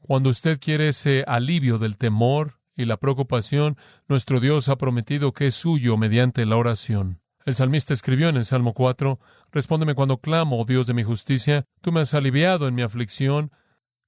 Cuando 0.00 0.30
usted 0.30 0.60
quiere 0.60 0.88
ese 0.88 1.24
alivio 1.26 1.78
del 1.78 1.96
temor 1.96 2.60
y 2.74 2.84
la 2.84 2.98
preocupación, 2.98 3.76
nuestro 4.06 4.40
Dios 4.40 4.68
ha 4.68 4.76
prometido 4.76 5.32
que 5.32 5.48
es 5.48 5.54
suyo 5.54 5.96
mediante 5.96 6.44
la 6.46 6.56
oración. 6.56 7.20
El 7.48 7.54
salmista 7.54 7.94
escribió 7.94 8.28
en 8.28 8.36
el 8.36 8.44
Salmo 8.44 8.74
4, 8.74 9.18
Respóndeme 9.52 9.94
cuando 9.94 10.20
clamo, 10.20 10.60
oh 10.60 10.66
Dios 10.66 10.86
de 10.86 10.92
mi 10.92 11.02
justicia, 11.02 11.64
tú 11.80 11.92
me 11.92 12.00
has 12.00 12.12
aliviado 12.12 12.68
en 12.68 12.74
mi 12.74 12.82
aflicción. 12.82 13.52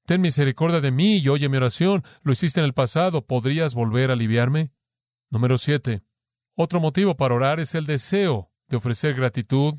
Ten 0.05 0.21
misericordia 0.21 0.83
de 0.83 0.91
mí 0.91 1.17
y 1.17 1.29
oye 1.31 1.49
mi 1.49 1.57
oración. 1.57 2.05
Lo 2.23 2.33
hiciste 2.33 2.61
en 2.61 2.67
el 2.67 2.75
pasado, 2.75 3.25
¿podrías 3.25 3.75
volver 3.75 4.11
a 4.11 4.13
aliviarme? 4.13 4.73
Número 5.31 5.57
7. 5.57 6.03
Otro 6.55 6.81
motivo 6.81 7.17
para 7.17 7.35
orar 7.35 7.61
es 7.61 7.75
el 7.75 7.87
deseo 7.87 8.51
de 8.69 8.77
ofrecer 8.77 9.15
gratitud 9.15 9.77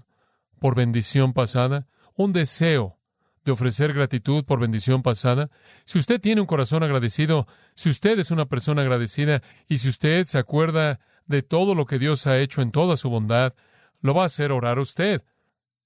por 0.57 0.73
bendición 0.73 1.31
pasada, 1.31 1.87
un 2.15 2.33
deseo 2.33 2.97
de 3.45 3.51
ofrecer 3.51 3.93
gratitud 3.93 4.43
por 4.43 4.59
bendición 4.59 5.03
pasada, 5.03 5.51
si 5.85 5.99
usted 5.99 6.19
tiene 6.19 6.41
un 6.41 6.47
corazón 6.47 6.81
agradecido, 6.81 7.45
si 7.75 7.89
usted 7.89 8.17
es 8.17 8.31
una 8.31 8.47
persona 8.47 8.81
agradecida 8.81 9.43
y 9.67 9.77
si 9.77 9.87
usted 9.87 10.25
se 10.25 10.39
acuerda 10.39 10.99
de 11.25 11.41
todo 11.41 11.75
lo 11.75 11.85
que 11.85 11.99
Dios 11.99 12.27
ha 12.27 12.39
hecho 12.39 12.61
en 12.61 12.71
toda 12.71 12.97
su 12.97 13.09
bondad, 13.09 13.53
lo 14.01 14.13
va 14.13 14.23
a 14.23 14.25
hacer 14.25 14.51
orar 14.51 14.79
usted, 14.79 15.23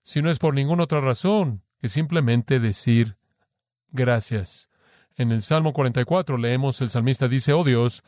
si 0.03 0.21
no 0.21 0.29
es 0.29 0.39
por 0.39 0.53
ninguna 0.53 0.83
otra 0.83 1.01
razón 1.01 1.63
que 1.81 1.87
simplemente 1.87 2.59
decir 2.59 3.17
gracias. 3.91 4.69
En 5.15 5.31
el 5.31 5.41
Salmo 5.41 5.73
44 5.73 6.37
leemos 6.37 6.81
el 6.81 6.89
salmista 6.89 7.27
dice, 7.27 7.53
oh 7.53 7.63
Dios, 7.63 8.03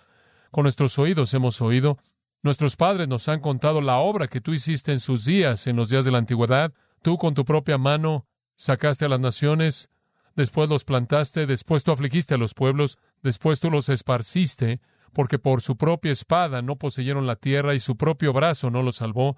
con 0.52 0.64
nuestros 0.64 0.98
oídos 1.00 1.34
hemos 1.34 1.62
oído, 1.62 1.98
nuestros 2.44 2.76
padres 2.76 3.08
nos 3.08 3.28
han 3.28 3.40
contado 3.40 3.82
la 3.82 3.98
obra 3.98 4.28
que 4.28 4.42
tú 4.42 4.54
hiciste 4.54 4.92
en 4.92 5.00
sus 5.00 5.26
días, 5.26 5.68
en 5.68 5.76
los 5.76 5.90
días 5.90 6.06
de 6.06 6.12
la 6.12 6.18
antigüedad, 6.18 6.74
tú 7.02 7.18
con 7.18 7.34
tu 7.34 7.46
propia 7.46 7.78
mano 7.78 8.28
Sacaste 8.58 9.06
a 9.06 9.10
las 9.10 9.20
naciones, 9.20 9.90
después 10.36 10.68
los 10.68 10.84
plantaste, 10.84 11.46
después 11.46 11.84
tú 11.84 11.92
afligiste 11.92 12.34
a 12.34 12.38
los 12.40 12.56
pueblos, 12.56 12.98
después 13.22 13.60
tú 13.60 13.70
los 13.70 13.88
esparciste, 13.88 14.82
porque 15.18 15.40
por 15.40 15.64
su 15.64 15.78
propia 15.78 16.12
espada 16.12 16.62
no 16.62 16.76
poseyeron 16.76 17.26
la 17.26 17.38
tierra 17.38 17.74
y 17.74 17.80
su 17.80 17.98
propio 17.98 18.34
brazo 18.34 18.70
no 18.70 18.84
los 18.84 18.98
salvó, 18.98 19.36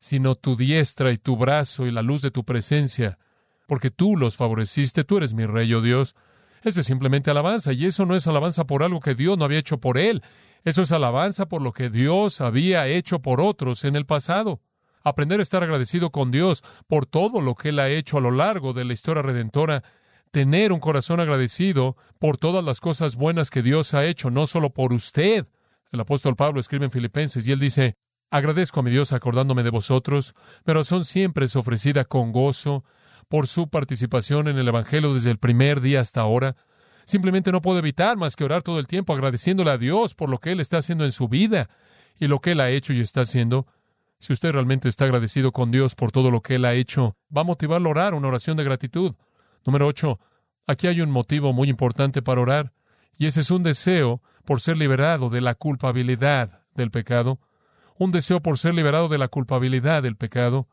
sino 0.00 0.34
tu 0.34 0.56
diestra 0.56 1.12
y 1.12 1.16
tu 1.16 1.36
brazo 1.36 1.86
y 1.86 1.92
la 1.92 2.02
luz 2.02 2.22
de 2.22 2.32
tu 2.32 2.44
presencia, 2.44 3.20
porque 3.68 3.92
tú 3.92 4.16
los 4.16 4.36
favoreciste, 4.36 5.04
tú 5.04 5.18
eres 5.18 5.32
mi 5.32 5.46
rey, 5.46 5.72
oh 5.74 5.80
Dios. 5.80 6.16
Eso 6.64 6.80
es 6.80 6.88
simplemente 6.88 7.30
alabanza, 7.30 7.72
y 7.72 7.86
eso 7.86 8.04
no 8.04 8.16
es 8.16 8.26
alabanza 8.26 8.64
por 8.64 8.82
algo 8.82 8.98
que 8.98 9.14
Dios 9.14 9.38
no 9.38 9.44
había 9.44 9.60
hecho 9.60 9.78
por 9.78 9.96
él, 9.96 10.24
eso 10.64 10.82
es 10.82 10.90
alabanza 10.90 11.46
por 11.46 11.62
lo 11.62 11.72
que 11.72 11.88
Dios 11.88 12.40
había 12.40 12.88
hecho 12.88 13.20
por 13.22 13.40
otros 13.40 13.84
en 13.84 13.94
el 13.94 14.06
pasado 14.06 14.60
aprender 15.04 15.38
a 15.38 15.44
estar 15.44 15.62
agradecido 15.62 16.10
con 16.10 16.32
Dios 16.32 16.64
por 16.88 17.06
todo 17.06 17.40
lo 17.40 17.54
que 17.54 17.68
Él 17.68 17.78
ha 17.78 17.88
hecho 17.88 18.18
a 18.18 18.20
lo 18.20 18.32
largo 18.32 18.72
de 18.72 18.84
la 18.84 18.92
historia 18.92 19.22
redentora, 19.22 19.84
tener 20.32 20.72
un 20.72 20.80
corazón 20.80 21.20
agradecido 21.20 21.96
por 22.18 22.38
todas 22.38 22.64
las 22.64 22.80
cosas 22.80 23.16
buenas 23.16 23.50
que 23.50 23.62
Dios 23.62 23.94
ha 23.94 24.06
hecho, 24.06 24.30
no 24.30 24.46
solo 24.46 24.70
por 24.70 24.92
usted. 24.92 25.46
El 25.92 26.00
apóstol 26.00 26.34
Pablo 26.36 26.58
escribe 26.58 26.86
en 26.86 26.90
Filipenses 26.90 27.46
y 27.46 27.52
él 27.52 27.60
dice, 27.60 27.94
agradezco 28.30 28.80
a 28.80 28.82
mi 28.82 28.90
Dios 28.90 29.12
acordándome 29.12 29.62
de 29.62 29.70
vosotros, 29.70 30.34
pero 30.64 30.84
son 30.84 31.04
siempre 31.04 31.44
es 31.44 31.54
ofrecida 31.54 32.06
con 32.06 32.32
gozo 32.32 32.82
por 33.28 33.46
su 33.46 33.68
participación 33.68 34.48
en 34.48 34.58
el 34.58 34.66
Evangelio 34.66 35.12
desde 35.12 35.30
el 35.30 35.38
primer 35.38 35.82
día 35.82 36.00
hasta 36.00 36.22
ahora. 36.22 36.56
Simplemente 37.04 37.52
no 37.52 37.60
puedo 37.60 37.78
evitar 37.78 38.16
más 38.16 38.34
que 38.34 38.44
orar 38.44 38.62
todo 38.62 38.78
el 38.78 38.86
tiempo 38.86 39.12
agradeciéndole 39.12 39.70
a 39.70 39.78
Dios 39.78 40.14
por 40.14 40.30
lo 40.30 40.38
que 40.38 40.52
Él 40.52 40.60
está 40.60 40.78
haciendo 40.78 41.04
en 41.04 41.12
su 41.12 41.28
vida 41.28 41.68
y 42.18 42.26
lo 42.26 42.40
que 42.40 42.52
Él 42.52 42.60
ha 42.60 42.70
hecho 42.70 42.94
y 42.94 43.00
está 43.00 43.20
haciendo. 43.20 43.66
Si 44.18 44.32
usted 44.32 44.52
realmente 44.52 44.88
está 44.88 45.04
agradecido 45.04 45.52
con 45.52 45.70
Dios 45.70 45.94
por 45.94 46.10
todo 46.10 46.30
lo 46.30 46.40
que 46.40 46.54
Él 46.54 46.64
ha 46.64 46.72
hecho, 46.72 47.16
va 47.36 47.42
a 47.42 47.44
motivarlo 47.44 47.88
a 47.88 47.90
orar 47.90 48.14
una 48.14 48.28
oración 48.28 48.56
de 48.56 48.64
gratitud. 48.64 49.14
Número 49.64 49.86
ocho, 49.86 50.18
aquí 50.66 50.86
hay 50.86 51.00
un 51.00 51.10
motivo 51.10 51.52
muy 51.52 51.68
importante 51.68 52.22
para 52.22 52.40
orar, 52.40 52.72
Y 53.18 53.26
ese 53.26 53.40
es 53.40 53.50
un 53.50 53.62
deseo 53.62 54.22
por 54.44 54.60
ser 54.60 54.76
liberado 54.76 55.30
de 55.30 55.40
la 55.40 55.54
culpabilidad 55.54 56.62
del 56.74 56.90
pecado, 56.90 57.38
un 57.98 58.10
deseo 58.10 58.40
por 58.40 58.58
ser 58.58 58.74
liberado 58.74 59.08
de 59.08 59.18
la 59.18 59.28
culpabilidad 59.28 60.02
del 60.02 60.16
pecado. 60.16 60.68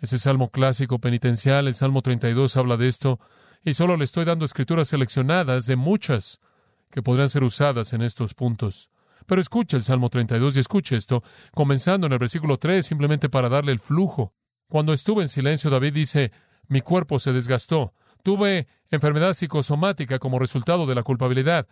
Ese 0.00 0.18
salmo 0.18 0.50
clásico 0.50 1.00
penitencial, 1.00 1.66
el 1.66 1.74
Salmo 1.74 2.02
32, 2.02 2.56
habla 2.56 2.76
de 2.76 2.86
esto, 2.86 3.18
y 3.64 3.74
solo 3.74 3.96
le 3.96 4.04
estoy 4.04 4.24
dando 4.24 4.44
escrituras 4.44 4.88
seleccionadas 4.88 5.66
de 5.66 5.74
muchas 5.74 6.38
que 6.90 7.02
podrían 7.02 7.30
ser 7.30 7.42
usadas 7.42 7.92
en 7.92 8.02
estos 8.02 8.34
puntos. 8.34 8.90
Pero 9.26 9.40
escuche 9.40 9.76
el 9.76 9.82
Salmo 9.82 10.08
32 10.08 10.56
y 10.56 10.60
escuche 10.60 10.96
esto, 10.96 11.22
comenzando 11.52 12.06
en 12.06 12.12
el 12.12 12.18
versículo 12.18 12.58
3, 12.58 12.86
simplemente 12.86 13.28
para 13.28 13.48
darle 13.48 13.72
el 13.72 13.80
flujo. 13.80 14.32
Cuando 14.68 14.92
estuve 14.92 15.22
en 15.22 15.28
silencio, 15.28 15.70
David 15.70 15.94
dice, 15.94 16.32
mi 16.68 16.80
cuerpo 16.80 17.18
se 17.18 17.32
desgastó. 17.32 17.92
Tuve 18.22 18.66
enfermedad 18.90 19.34
psicosomática 19.34 20.18
como 20.18 20.38
resultado 20.38 20.86
de 20.86 20.94
la 20.94 21.02
culpabilidad. 21.02 21.66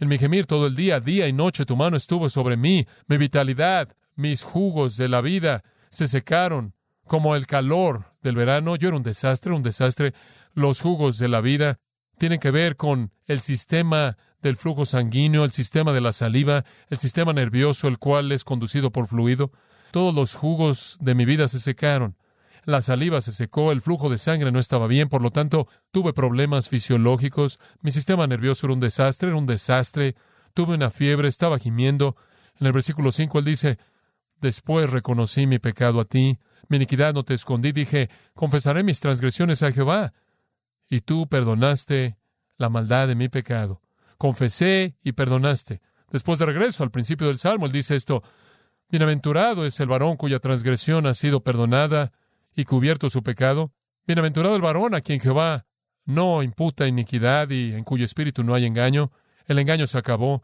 En 0.00 0.08
mi 0.08 0.18
gemir 0.18 0.46
todo 0.46 0.66
el 0.66 0.74
día, 0.74 1.00
día 1.00 1.28
y 1.28 1.32
noche, 1.32 1.64
tu 1.64 1.76
mano 1.76 1.96
estuvo 1.96 2.28
sobre 2.28 2.56
mí. 2.56 2.86
Mi 3.06 3.16
vitalidad, 3.16 3.94
mis 4.16 4.42
jugos 4.42 4.96
de 4.96 5.08
la 5.08 5.20
vida 5.20 5.62
se 5.90 6.08
secaron 6.08 6.74
como 7.06 7.36
el 7.36 7.46
calor 7.46 8.04
del 8.22 8.34
verano. 8.34 8.76
Yo 8.76 8.88
era 8.88 8.96
un 8.96 9.02
desastre, 9.02 9.52
un 9.52 9.62
desastre. 9.62 10.12
Los 10.54 10.80
jugos 10.80 11.18
de 11.18 11.28
la 11.28 11.40
vida 11.40 11.78
tienen 12.18 12.40
que 12.40 12.50
ver 12.50 12.76
con 12.76 13.12
el 13.26 13.40
sistema 13.40 14.16
del 14.42 14.56
flujo 14.56 14.84
sanguíneo, 14.84 15.44
el 15.44 15.50
sistema 15.50 15.92
de 15.92 16.00
la 16.00 16.12
saliva, 16.12 16.64
el 16.90 16.98
sistema 16.98 17.32
nervioso, 17.32 17.88
el 17.88 17.98
cual 17.98 18.32
es 18.32 18.44
conducido 18.44 18.90
por 18.90 19.06
fluido. 19.06 19.52
Todos 19.90 20.14
los 20.14 20.34
jugos 20.34 20.98
de 21.00 21.14
mi 21.14 21.24
vida 21.24 21.48
se 21.48 21.60
secaron. 21.60 22.16
La 22.64 22.80
saliva 22.80 23.20
se 23.20 23.32
secó, 23.32 23.72
el 23.72 23.82
flujo 23.82 24.08
de 24.08 24.18
sangre 24.18 24.50
no 24.50 24.58
estaba 24.58 24.86
bien, 24.86 25.08
por 25.08 25.20
lo 25.20 25.30
tanto 25.30 25.68
tuve 25.90 26.12
problemas 26.12 26.68
fisiológicos, 26.68 27.58
mi 27.80 27.90
sistema 27.90 28.26
nervioso 28.26 28.66
era 28.66 28.74
un 28.74 28.80
desastre, 28.80 29.28
era 29.28 29.36
un 29.36 29.46
desastre, 29.46 30.16
tuve 30.54 30.74
una 30.74 30.90
fiebre, 30.90 31.28
estaba 31.28 31.58
gimiendo. 31.58 32.16
En 32.58 32.66
el 32.66 32.72
versículo 32.72 33.12
5 33.12 33.38
él 33.38 33.44
dice, 33.44 33.78
Después 34.40 34.90
reconocí 34.90 35.46
mi 35.46 35.58
pecado 35.58 36.00
a 36.00 36.04
ti, 36.04 36.38
mi 36.68 36.76
iniquidad 36.76 37.14
no 37.14 37.22
te 37.22 37.34
escondí, 37.34 37.72
dije, 37.72 38.10
confesaré 38.34 38.82
mis 38.82 39.00
transgresiones 39.00 39.62
a 39.62 39.72
Jehová. 39.72 40.12
Y 40.88 41.00
tú 41.00 41.28
perdonaste 41.28 42.16
la 42.56 42.68
maldad 42.68 43.08
de 43.08 43.14
mi 43.14 43.28
pecado. 43.28 43.80
Confesé 44.18 44.96
y 45.02 45.12
perdonaste. 45.12 45.80
Después 46.10 46.38
de 46.38 46.46
regreso 46.46 46.82
al 46.82 46.90
principio 46.90 47.26
del 47.26 47.38
Salmo, 47.38 47.66
él 47.66 47.72
dice 47.72 47.96
esto, 47.96 48.22
Bienaventurado 48.90 49.66
es 49.66 49.80
el 49.80 49.88
varón 49.88 50.16
cuya 50.16 50.38
transgresión 50.38 51.06
ha 51.06 51.14
sido 51.14 51.42
perdonada 51.42 52.12
y 52.54 52.64
cubierto 52.64 53.10
su 53.10 53.22
pecado. 53.22 53.72
Bienaventurado 54.06 54.56
el 54.56 54.62
varón 54.62 54.94
a 54.94 55.00
quien 55.00 55.20
Jehová 55.20 55.66
no 56.04 56.42
imputa 56.42 56.86
iniquidad 56.86 57.50
y 57.50 57.72
en 57.72 57.84
cuyo 57.84 58.04
espíritu 58.04 58.44
no 58.44 58.54
hay 58.54 58.66
engaño. 58.66 59.10
El 59.46 59.58
engaño 59.58 59.86
se 59.86 59.98
acabó. 59.98 60.42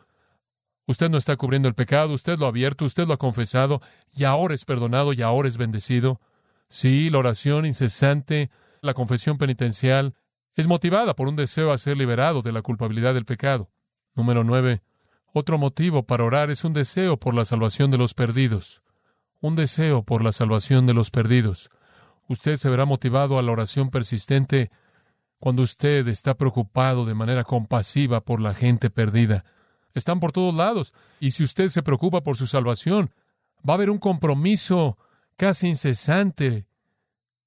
Usted 0.87 1.11
no 1.11 1.19
está 1.19 1.37
cubriendo 1.37 1.69
el 1.69 1.75
pecado, 1.75 2.13
usted 2.15 2.39
lo 2.39 2.47
ha 2.47 2.49
abierto, 2.49 2.85
usted 2.85 3.07
lo 3.07 3.15
ha 3.15 3.19
confesado, 3.19 3.81
y 4.13 4.25
ahora 4.25 4.55
es 4.55 4.65
perdonado 4.65 5.13
y 5.13 5.23
ahora 5.23 5.47
es 5.47 5.57
bendecido. 5.57 6.21
Sí, 6.69 7.11
la 7.11 7.19
oración 7.19 7.67
incesante, 7.67 8.51
la 8.81 8.95
confesión 8.95 9.39
penitencial, 9.39 10.15
es 10.57 10.67
motivada 10.67 11.15
por 11.15 11.29
un 11.29 11.37
deseo 11.37 11.71
a 11.73 11.79
ser 11.79 11.97
liberado 11.97 12.43
de 12.43 12.53
la 12.53 12.63
culpabilidad 12.63 13.15
del 13.15 13.25
pecado. 13.25 13.71
Número 14.15 14.43
nueve. 14.43 14.83
Otro 15.33 15.59
motivo 15.59 16.05
para 16.07 16.25
orar 16.25 16.51
es 16.51 16.65
un 16.65 16.73
deseo 16.73 17.17
por 17.19 17.35
la 17.35 17.45
salvación 17.45 17.91
de 17.91 17.99
los 17.99 18.15
perdidos. 18.15 18.83
Un 19.41 19.55
deseo 19.55 20.03
por 20.03 20.25
la 20.25 20.33
salvación 20.33 20.87
de 20.87 20.95
los 20.95 21.11
perdidos. 21.11 21.71
Usted 22.31 22.59
se 22.59 22.71
verá 22.71 22.85
motivado 22.85 23.41
a 23.41 23.43
la 23.43 23.51
oración 23.51 23.91
persistente 23.91 24.71
cuando 25.41 25.63
usted 25.63 26.07
está 26.07 26.35
preocupado 26.35 27.05
de 27.05 27.13
manera 27.13 27.43
compasiva 27.43 28.21
por 28.21 28.41
la 28.41 28.55
gente 28.55 28.89
perdida. 28.89 29.45
Están 29.95 30.21
por 30.21 30.31
todos 30.31 30.55
lados. 30.55 30.95
Y 31.19 31.33
si 31.33 31.43
usted 31.43 31.71
se 31.71 31.83
preocupa 31.83 32.21
por 32.21 32.37
su 32.37 32.47
salvación, 32.47 33.11
va 33.69 33.73
a 33.73 33.75
haber 33.75 33.91
un 33.91 33.99
compromiso 33.99 34.97
casi 35.37 35.67
incesante 35.67 36.69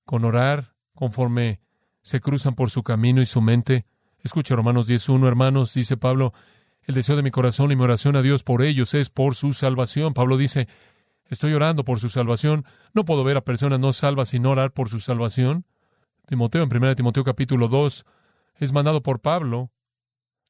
con 0.04 0.26
orar 0.26 0.74
conforme 0.96 1.62
se 2.02 2.20
cruzan 2.20 2.54
por 2.54 2.70
su 2.70 2.84
camino 2.84 3.22
y 3.22 3.26
su 3.26 3.42
mente. 3.42 3.86
Escucha 4.22 4.54
Romanos 4.54 4.90
10.1, 4.90 5.26
hermanos, 5.26 5.74
dice 5.74 5.96
Pablo, 5.96 6.34
el 6.84 6.96
deseo 6.96 7.16
de 7.16 7.24
mi 7.24 7.32
corazón 7.32 7.72
y 7.72 7.78
mi 7.78 7.84
oración 7.84 8.18
a 8.18 8.22
Dios 8.22 8.44
por 8.44 8.62
ellos 8.62 8.94
es 8.96 9.10
por 9.10 9.36
su 9.36 9.54
salvación. 9.54 10.14
Pablo 10.14 10.36
dice, 10.36 10.68
estoy 11.34 11.54
orando 11.54 11.84
por 11.84 12.00
su 12.00 12.10
salvación. 12.10 12.66
No 12.94 13.06
puedo 13.06 13.24
ver 13.24 13.38
a 13.38 13.44
personas 13.44 13.80
no 13.80 13.92
salvas 13.92 14.30
sin 14.30 14.46
orar 14.46 14.72
por 14.72 14.90
su 14.90 15.00
salvación. 15.00 15.66
Timoteo, 16.28 16.64
en 16.64 16.76
1 16.76 16.96
Timoteo 16.96 17.24
capítulo 17.24 17.68
2, 17.68 18.06
es 18.56 18.72
mandado 18.72 19.04
por 19.04 19.20
Pablo. 19.20 19.72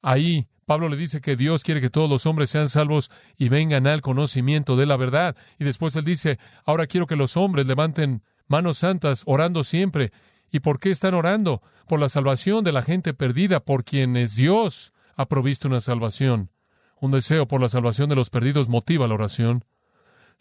Ahí 0.02 0.48
Pablo 0.65 0.89
le 0.89 0.96
dice 0.96 1.22
que 1.22 1.36
Dios 1.36 1.63
quiere 1.63 1.82
que 1.82 1.89
todos 1.89 2.10
los 2.10 2.26
hombres 2.26 2.50
sean 2.50 2.69
salvos 2.69 3.12
y 3.38 3.50
vengan 3.50 3.88
al 3.88 4.02
conocimiento 4.02 4.76
de 4.76 4.86
la 4.86 4.98
verdad. 4.98 5.36
Y 5.60 5.63
después 5.63 5.96
él 5.96 6.06
dice, 6.06 6.39
ahora 6.65 6.88
quiero 6.88 7.08
que 7.08 7.15
los 7.15 7.36
hombres 7.38 7.67
levanten 7.67 8.24
manos 8.48 8.78
santas, 8.78 9.24
orando 9.26 9.63
siempre. 9.63 10.12
¿Y 10.52 10.60
por 10.60 10.80
qué 10.80 10.91
están 10.91 11.13
orando? 11.13 11.62
Por 11.88 12.00
la 12.00 12.10
salvación 12.10 12.63
de 12.63 12.72
la 12.72 12.82
gente 12.82 13.13
perdida, 13.13 13.60
por 13.60 13.84
quienes 13.84 14.36
Dios 14.36 14.93
ha 15.15 15.28
provisto 15.28 15.67
una 15.67 15.80
salvación. 15.80 16.52
Un 17.00 17.12
deseo 17.12 17.48
por 17.48 17.60
la 17.60 17.69
salvación 17.69 18.10
de 18.10 18.15
los 18.15 18.30
perdidos 18.30 18.69
motiva 18.69 19.08
la 19.08 19.15
oración. 19.15 19.65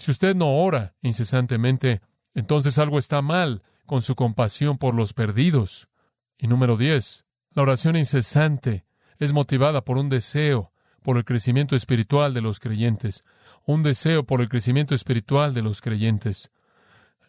Si 0.02 0.10
usted 0.10 0.34
no 0.34 0.56
ora 0.56 0.96
incesantemente, 1.00 2.00
entonces 2.34 2.76
algo 2.78 2.98
está 2.98 3.22
mal 3.22 3.62
con 3.86 4.02
su 4.02 4.16
compasión 4.16 4.76
por 4.76 4.96
los 4.96 5.12
perdidos. 5.12 5.88
Y 6.36 6.48
número 6.48 6.76
diez, 6.76 7.24
la 7.52 7.62
oración 7.62 7.94
incesante 7.94 8.84
es 9.20 9.32
motivada 9.32 9.84
por 9.84 9.98
un 9.98 10.08
deseo 10.08 10.72
por 11.04 11.18
el 11.18 11.24
crecimiento 11.24 11.76
espiritual 11.76 12.34
de 12.34 12.40
los 12.40 12.58
creyentes, 12.58 13.22
un 13.64 13.84
deseo 13.84 14.24
por 14.24 14.40
el 14.40 14.48
crecimiento 14.48 14.96
espiritual 14.96 15.54
de 15.54 15.62
los 15.62 15.80
creyentes. 15.80 16.50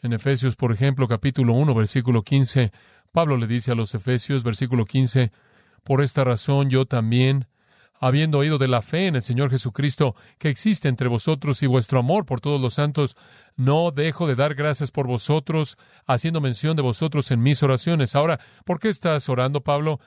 En 0.01 0.11
Efesios, 0.11 0.55
por 0.55 0.71
ejemplo, 0.71 1.07
capítulo 1.07 1.53
1, 1.53 1.75
versículo 1.75 2.23
15, 2.23 2.71
Pablo 3.11 3.37
le 3.37 3.45
dice 3.45 3.71
a 3.71 3.75
los 3.75 3.93
Efesios, 3.93 4.43
versículo 4.43 4.85
15, 4.85 5.31
Por 5.83 6.01
esta 6.01 6.23
razón 6.23 6.71
yo 6.71 6.87
también, 6.87 7.45
habiendo 8.05 8.39
oído 8.39 8.57
de 8.57 8.67
la 8.67 8.81
fe 8.81 9.07
en 9.07 9.15
el 9.15 9.21
Señor 9.21 9.49
Jesucristo 9.49 10.13
que 10.37 10.49
existe 10.49 10.89
entre 10.89 11.07
vosotros 11.07 11.63
y 11.63 11.67
vuestro 11.67 11.99
amor 11.99 12.25
por 12.25 12.41
todos 12.41 12.59
los 12.59 12.73
santos, 12.73 13.15
no 13.55 13.91
dejo 13.91 14.27
de 14.27 14.35
dar 14.35 14.55
gracias 14.55 14.91
por 14.91 15.07
vosotros, 15.07 15.77
haciendo 16.05 16.41
mención 16.41 16.75
de 16.75 16.81
vosotros 16.81 17.31
en 17.31 17.41
mis 17.41 17.63
oraciones. 17.63 18.13
Ahora, 18.13 18.41
¿por 18.65 18.79
qué 18.79 18.89
estás 18.89 19.29
orando, 19.29 19.61
Pablo? 19.61 20.01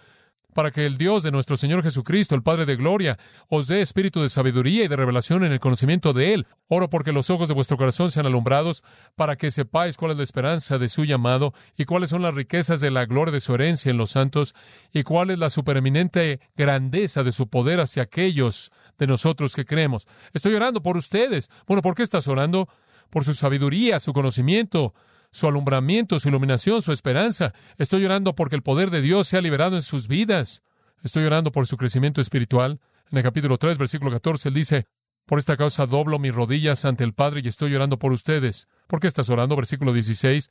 Para 0.56 0.70
que 0.70 0.86
el 0.86 0.96
Dios 0.96 1.22
de 1.22 1.30
nuestro 1.30 1.58
Señor 1.58 1.82
Jesucristo, 1.82 2.34
el 2.34 2.42
Padre 2.42 2.64
de 2.64 2.76
Gloria, 2.76 3.18
os 3.50 3.66
dé 3.66 3.82
espíritu 3.82 4.22
de 4.22 4.30
sabiduría 4.30 4.84
y 4.84 4.88
de 4.88 4.96
revelación 4.96 5.44
en 5.44 5.52
el 5.52 5.60
conocimiento 5.60 6.14
de 6.14 6.32
Él. 6.32 6.46
Oro 6.68 6.88
porque 6.88 7.12
los 7.12 7.28
ojos 7.28 7.48
de 7.48 7.52
vuestro 7.52 7.76
corazón 7.76 8.10
sean 8.10 8.24
alumbrados, 8.24 8.82
para 9.16 9.36
que 9.36 9.50
sepáis 9.50 9.98
cuál 9.98 10.12
es 10.12 10.16
la 10.16 10.22
esperanza 10.22 10.78
de 10.78 10.88
su 10.88 11.04
llamado, 11.04 11.52
y 11.76 11.84
cuáles 11.84 12.08
son 12.08 12.22
las 12.22 12.34
riquezas 12.34 12.80
de 12.80 12.90
la 12.90 13.04
gloria 13.04 13.32
de 13.32 13.42
su 13.42 13.54
herencia 13.54 13.90
en 13.90 13.98
los 13.98 14.12
santos, 14.12 14.54
y 14.94 15.02
cuál 15.02 15.28
es 15.28 15.38
la 15.38 15.50
supereminente 15.50 16.40
grandeza 16.56 17.22
de 17.22 17.32
su 17.32 17.48
poder 17.48 17.78
hacia 17.78 18.04
aquellos 18.04 18.72
de 18.96 19.06
nosotros 19.06 19.54
que 19.54 19.66
creemos. 19.66 20.06
Estoy 20.32 20.54
orando 20.54 20.82
por 20.82 20.96
ustedes. 20.96 21.50
Bueno, 21.66 21.82
¿por 21.82 21.94
qué 21.94 22.02
estás 22.02 22.28
orando? 22.28 22.66
Por 23.10 23.24
su 23.24 23.34
sabiduría, 23.34 24.00
su 24.00 24.14
conocimiento, 24.14 24.94
su 25.30 25.46
alumbramiento, 25.46 26.18
su 26.18 26.28
iluminación, 26.28 26.82
su 26.82 26.92
esperanza. 26.92 27.52
Estoy 27.78 28.04
orando 28.04 28.34
porque 28.34 28.56
el 28.56 28.62
poder 28.62 28.90
de 28.90 29.02
Dios 29.02 29.28
sea 29.28 29.40
liberado 29.40 29.76
en 29.76 29.82
sus 29.82 30.08
vidas. 30.08 30.62
Estoy 31.02 31.24
orando 31.24 31.52
por 31.52 31.66
su 31.66 31.76
crecimiento 31.76 32.20
espiritual. 32.20 32.80
En 33.10 33.18
el 33.18 33.24
capítulo 33.24 33.58
3, 33.58 33.78
versículo 33.78 34.10
14, 34.10 34.48
él 34.48 34.54
dice, 34.54 34.86
por 35.26 35.38
esta 35.38 35.56
causa 35.56 35.86
doblo 35.86 36.18
mis 36.18 36.34
rodillas 36.34 36.84
ante 36.84 37.04
el 37.04 37.12
Padre 37.12 37.42
y 37.44 37.48
estoy 37.48 37.74
orando 37.74 37.98
por 37.98 38.12
ustedes. 38.12 38.68
¿Por 38.86 39.00
qué 39.00 39.08
estás 39.08 39.28
orando? 39.28 39.56
Versículo 39.56 39.92
16, 39.92 40.50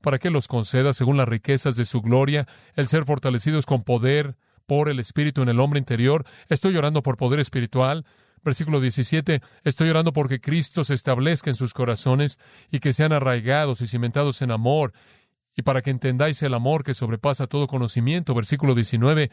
para 0.00 0.18
que 0.18 0.30
los 0.30 0.48
conceda, 0.48 0.92
según 0.92 1.16
las 1.16 1.28
riquezas 1.28 1.76
de 1.76 1.84
su 1.84 2.02
gloria, 2.02 2.48
el 2.74 2.88
ser 2.88 3.04
fortalecidos 3.04 3.66
con 3.66 3.84
poder 3.84 4.36
por 4.66 4.88
el 4.88 4.98
Espíritu 4.98 5.42
en 5.42 5.48
el 5.48 5.60
hombre 5.60 5.78
interior. 5.78 6.24
Estoy 6.48 6.76
orando 6.76 7.02
por 7.02 7.16
poder 7.16 7.38
espiritual. 7.38 8.04
Versículo 8.42 8.80
17, 8.80 9.40
estoy 9.64 9.88
orando 9.88 10.12
porque 10.12 10.40
Cristo 10.40 10.84
se 10.84 10.94
establezca 10.94 11.50
en 11.50 11.56
sus 11.56 11.74
corazones 11.74 12.38
y 12.70 12.78
que 12.78 12.92
sean 12.92 13.12
arraigados 13.12 13.80
y 13.80 13.88
cimentados 13.88 14.40
en 14.42 14.52
amor, 14.52 14.92
y 15.56 15.62
para 15.62 15.82
que 15.82 15.90
entendáis 15.90 16.42
el 16.42 16.54
amor 16.54 16.84
que 16.84 16.94
sobrepasa 16.94 17.46
todo 17.46 17.66
conocimiento. 17.66 18.34
Versículo 18.34 18.74
19, 18.74 19.30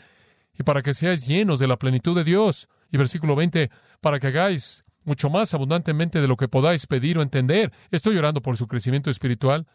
y 0.57 0.63
para 0.63 0.81
que 0.81 0.93
seáis 0.93 1.27
llenos 1.27 1.59
de 1.59 1.67
la 1.67 1.77
plenitud 1.77 2.15
de 2.15 2.23
Dios. 2.23 2.69
Y 2.91 2.97
versículo 2.97 3.35
20, 3.35 3.71
para 4.01 4.19
que 4.19 4.27
hagáis 4.27 4.85
mucho 5.03 5.29
más 5.29 5.53
abundantemente 5.53 6.21
de 6.21 6.27
lo 6.27 6.37
que 6.37 6.47
podáis 6.47 6.87
pedir 6.87 7.17
o 7.17 7.21
entender. 7.21 7.71
Estoy 7.91 8.17
orando 8.17 8.41
por 8.41 8.57
su 8.57 8.67
crecimiento 8.67 9.09
espiritual. 9.09 9.67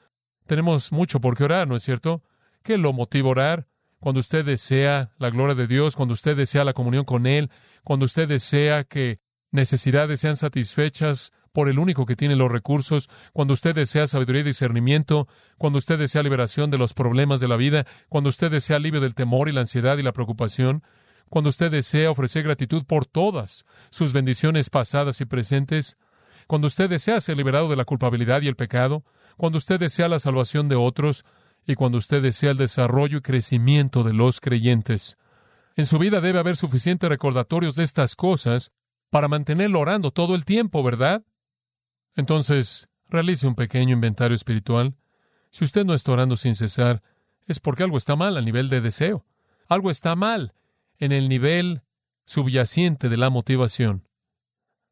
Tenemos 0.46 0.92
mucho 0.92 1.20
por 1.20 1.36
qué 1.36 1.44
orar, 1.44 1.68
¿no 1.68 1.76
es 1.76 1.82
cierto? 1.82 2.22
¿Qué 2.62 2.78
lo 2.78 2.92
motiva 2.92 3.28
a 3.28 3.30
orar? 3.32 3.66
Cuando 4.00 4.20
usted 4.20 4.44
desea 4.44 5.10
la 5.18 5.30
gloria 5.30 5.54
de 5.54 5.66
Dios, 5.66 5.96
cuando 5.96 6.14
usted 6.14 6.36
desea 6.36 6.64
la 6.64 6.72
comunión 6.72 7.04
con 7.04 7.26
Él, 7.26 7.50
cuando 7.88 8.05
usted 8.05 8.29
desea 8.29 8.85
que 8.85 9.18
necesidades 9.51 10.20
sean 10.20 10.37
satisfechas 10.37 11.33
por 11.55 11.70
el 11.70 11.79
único 11.79 12.05
que 12.05 12.16
tiene 12.16 12.37
los 12.37 12.53
recursos, 12.53 13.09
cuando 13.33 13.55
usted 13.55 13.74
desea 13.74 14.07
sabiduría 14.07 14.42
y 14.42 14.44
discernimiento, 14.44 15.27
cuando 15.57 15.79
usted 15.79 15.98
desea 15.98 16.22
liberación 16.22 16.70
de 16.70 16.77
los 16.77 16.92
problemas 16.92 17.40
de 17.40 17.48
la 17.48 17.57
vida, 17.57 17.87
cuando 18.11 18.29
usted 18.29 18.51
desea 18.51 18.77
alivio 18.77 19.01
del 19.01 19.14
temor 19.14 19.48
y 19.48 19.53
la 19.53 19.62
ansiedad 19.62 19.96
y 19.96 20.03
la 20.03 20.12
preocupación, 20.12 20.83
cuando 21.31 21.48
usted 21.48 21.70
desea 21.70 22.11
ofrecer 22.11 22.42
gratitud 22.42 22.85
por 22.85 23.07
todas 23.07 23.64
sus 23.88 24.12
bendiciones 24.12 24.68
pasadas 24.68 25.22
y 25.22 25.24
presentes, 25.24 25.96
cuando 26.46 26.66
usted 26.66 26.90
desea 26.90 27.22
ser 27.22 27.38
liberado 27.38 27.70
de 27.70 27.77
la 27.77 27.87
culpabilidad 27.87 28.42
y 28.42 28.48
el 28.48 28.57
pecado, 28.57 29.03
cuando 29.38 29.57
usted 29.57 29.81
desea 29.81 30.11
la 30.11 30.18
salvación 30.18 30.68
de 30.68 30.77
otros 30.77 31.24
y 31.66 31.74
cuando 31.74 31.96
usted 31.96 32.20
desea 32.20 32.51
el 32.51 32.59
desarrollo 32.59 33.16
y 33.16 33.22
crecimiento 33.22 34.03
de 34.03 34.12
los 34.12 34.40
creyentes. 34.40 35.16
En 35.78 35.86
su 35.86 36.00
vida 36.00 36.20
debe 36.20 36.40
haber 36.40 36.56
suficientes 36.56 37.08
recordatorios 37.08 37.76
de 37.76 37.84
estas 37.84 38.16
cosas 38.16 38.72
para 39.10 39.28
mantenerlo 39.28 39.78
orando 39.78 40.10
todo 40.10 40.34
el 40.34 40.44
tiempo, 40.44 40.82
¿verdad? 40.82 41.24
Entonces, 42.16 42.88
realice 43.08 43.46
un 43.46 43.54
pequeño 43.54 43.92
inventario 43.92 44.34
espiritual. 44.34 44.96
Si 45.52 45.62
usted 45.62 45.84
no 45.84 45.94
está 45.94 46.10
orando 46.10 46.34
sin 46.34 46.56
cesar, 46.56 47.04
es 47.46 47.60
porque 47.60 47.84
algo 47.84 47.96
está 47.96 48.16
mal 48.16 48.36
a 48.36 48.40
nivel 48.40 48.70
de 48.70 48.80
deseo. 48.80 49.24
Algo 49.68 49.92
está 49.92 50.16
mal 50.16 50.52
en 50.98 51.12
el 51.12 51.28
nivel 51.28 51.82
subyacente 52.24 53.08
de 53.08 53.16
la 53.16 53.30
motivación. 53.30 54.08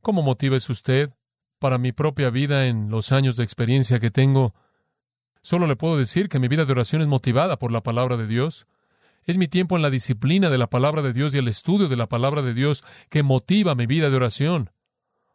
¿Cómo 0.03 0.23
motiva 0.23 0.57
usted? 0.57 1.11
Para 1.59 1.79
mi 1.79 1.91
propia 1.91 2.31
vida, 2.31 2.69
en 2.69 2.91
los 2.91 3.11
años 3.11 3.35
de 3.35 3.43
experiencia 3.43 3.99
que 3.99 4.13
tengo, 4.13 4.55
solo 5.43 5.67
le 5.67 5.75
puedo 5.75 5.99
decir 5.99 6.29
que 6.29 6.39
mi 6.39 6.47
vida 6.47 6.65
de 6.65 6.71
oración 6.71 7.03
es 7.03 7.09
motivada 7.09 7.59
por 7.59 7.73
la 7.73 7.83
palabra 7.83 8.17
de 8.17 8.29
Dios. 8.29 8.69
Es 9.27 9.39
mi 9.39 9.49
tiempo 9.49 9.75
en 9.75 9.83
la 9.83 9.91
disciplina 9.91 10.51
de 10.51 10.59
la 10.59 10.69
palabra 10.69 11.03
de 11.03 11.13
Dios 11.13 11.35
y 11.35 11.39
el 11.39 11.49
estudio 11.49 11.89
de 11.89 11.97
la 11.97 12.07
palabra 12.07 12.43
de 12.43 12.55
Dios 12.55 12.85
que 13.11 13.25
motiva 13.25 13.75
mi 13.75 13.87
vida 13.87 14.09
de 14.09 14.15
oración. 14.15 14.71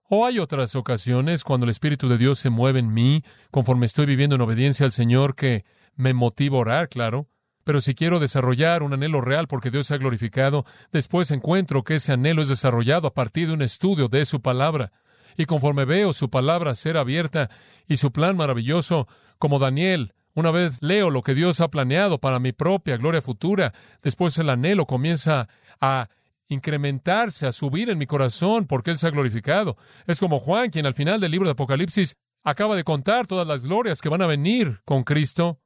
O 0.08 0.26
hay 0.26 0.40
otras 0.40 0.78
ocasiones 0.78 1.44
cuando 1.44 1.66
el 1.66 1.72
Espíritu 1.72 2.08
de 2.08 2.18
Dios 2.18 2.40
se 2.40 2.50
mueve 2.50 2.80
en 2.80 2.94
mí, 2.94 3.22
conforme 3.52 3.86
estoy 3.86 4.06
viviendo 4.06 4.38
en 4.38 4.42
obediencia 4.42 4.86
al 4.86 4.94
Señor, 4.94 5.36
que 5.36 5.66
me 5.96 6.14
motiva 6.14 6.56
a 6.56 6.62
orar, 6.62 6.88
claro. 6.88 7.28
Pero 7.66 7.82
si 7.82 7.94
quiero 7.94 8.22
desarrollar 8.22 8.82
un 8.82 8.94
anhelo 8.94 9.20
real 9.20 9.50
porque 9.50 9.72
Dios 9.72 9.88
se 9.88 9.96
ha 9.96 9.98
glorificado, 9.98 10.66
después 10.94 11.30
encuentro 11.30 11.84
que 11.84 11.96
ese 11.96 12.14
anhelo 12.14 12.42
es 12.42 12.48
desarrollado 12.48 13.10
a 13.10 13.14
partir 13.14 13.50
de 13.50 13.56
un 13.56 13.62
estudio 13.62 14.08
de 14.08 14.24
su 14.24 14.42
palabra. 14.42 14.94
Y 15.36 15.48
conforme 15.48 15.84
veo 15.84 16.14
su 16.14 16.30
palabra 16.30 16.76
ser 16.76 16.96
abierta 16.96 17.50
y 17.90 17.98
su 17.98 18.14
plan 18.14 18.38
maravilloso, 18.38 19.10
como 19.38 19.60
Daniel, 19.60 20.14
una 20.34 20.52
vez 20.52 20.82
leo 20.82 21.10
lo 21.10 21.24
que 21.24 21.36
Dios 21.36 21.62
ha 21.62 21.70
planeado 21.70 22.20
para 22.20 22.40
mi 22.40 22.52
propia 22.52 22.98
gloria 22.98 23.22
futura, 23.22 23.74
después 24.02 24.38
el 24.38 24.50
anhelo 24.50 24.86
comienza 24.86 25.50
a 25.80 26.10
incrementarse, 26.48 27.48
a 27.48 27.52
subir 27.52 27.90
en 27.90 27.98
mi 27.98 28.06
corazón 28.06 28.66
porque 28.66 28.92
Él 28.92 28.98
se 28.98 29.08
ha 29.08 29.12
glorificado. 29.12 29.78
Es 30.08 30.20
como 30.20 30.40
Juan, 30.40 30.70
quien 30.70 30.86
al 30.86 30.94
final 30.94 31.20
del 31.20 31.32
libro 31.32 31.48
de 31.48 31.54
Apocalipsis 31.54 32.16
acaba 32.44 32.76
de 32.76 32.84
contar 32.84 33.28
todas 33.28 33.48
las 33.48 33.62
glorias 33.62 34.02
que 34.02 34.10
van 34.10 34.22
a 34.22 34.28
venir 34.28 34.82
con 34.86 35.04
Cristo. 35.04 35.60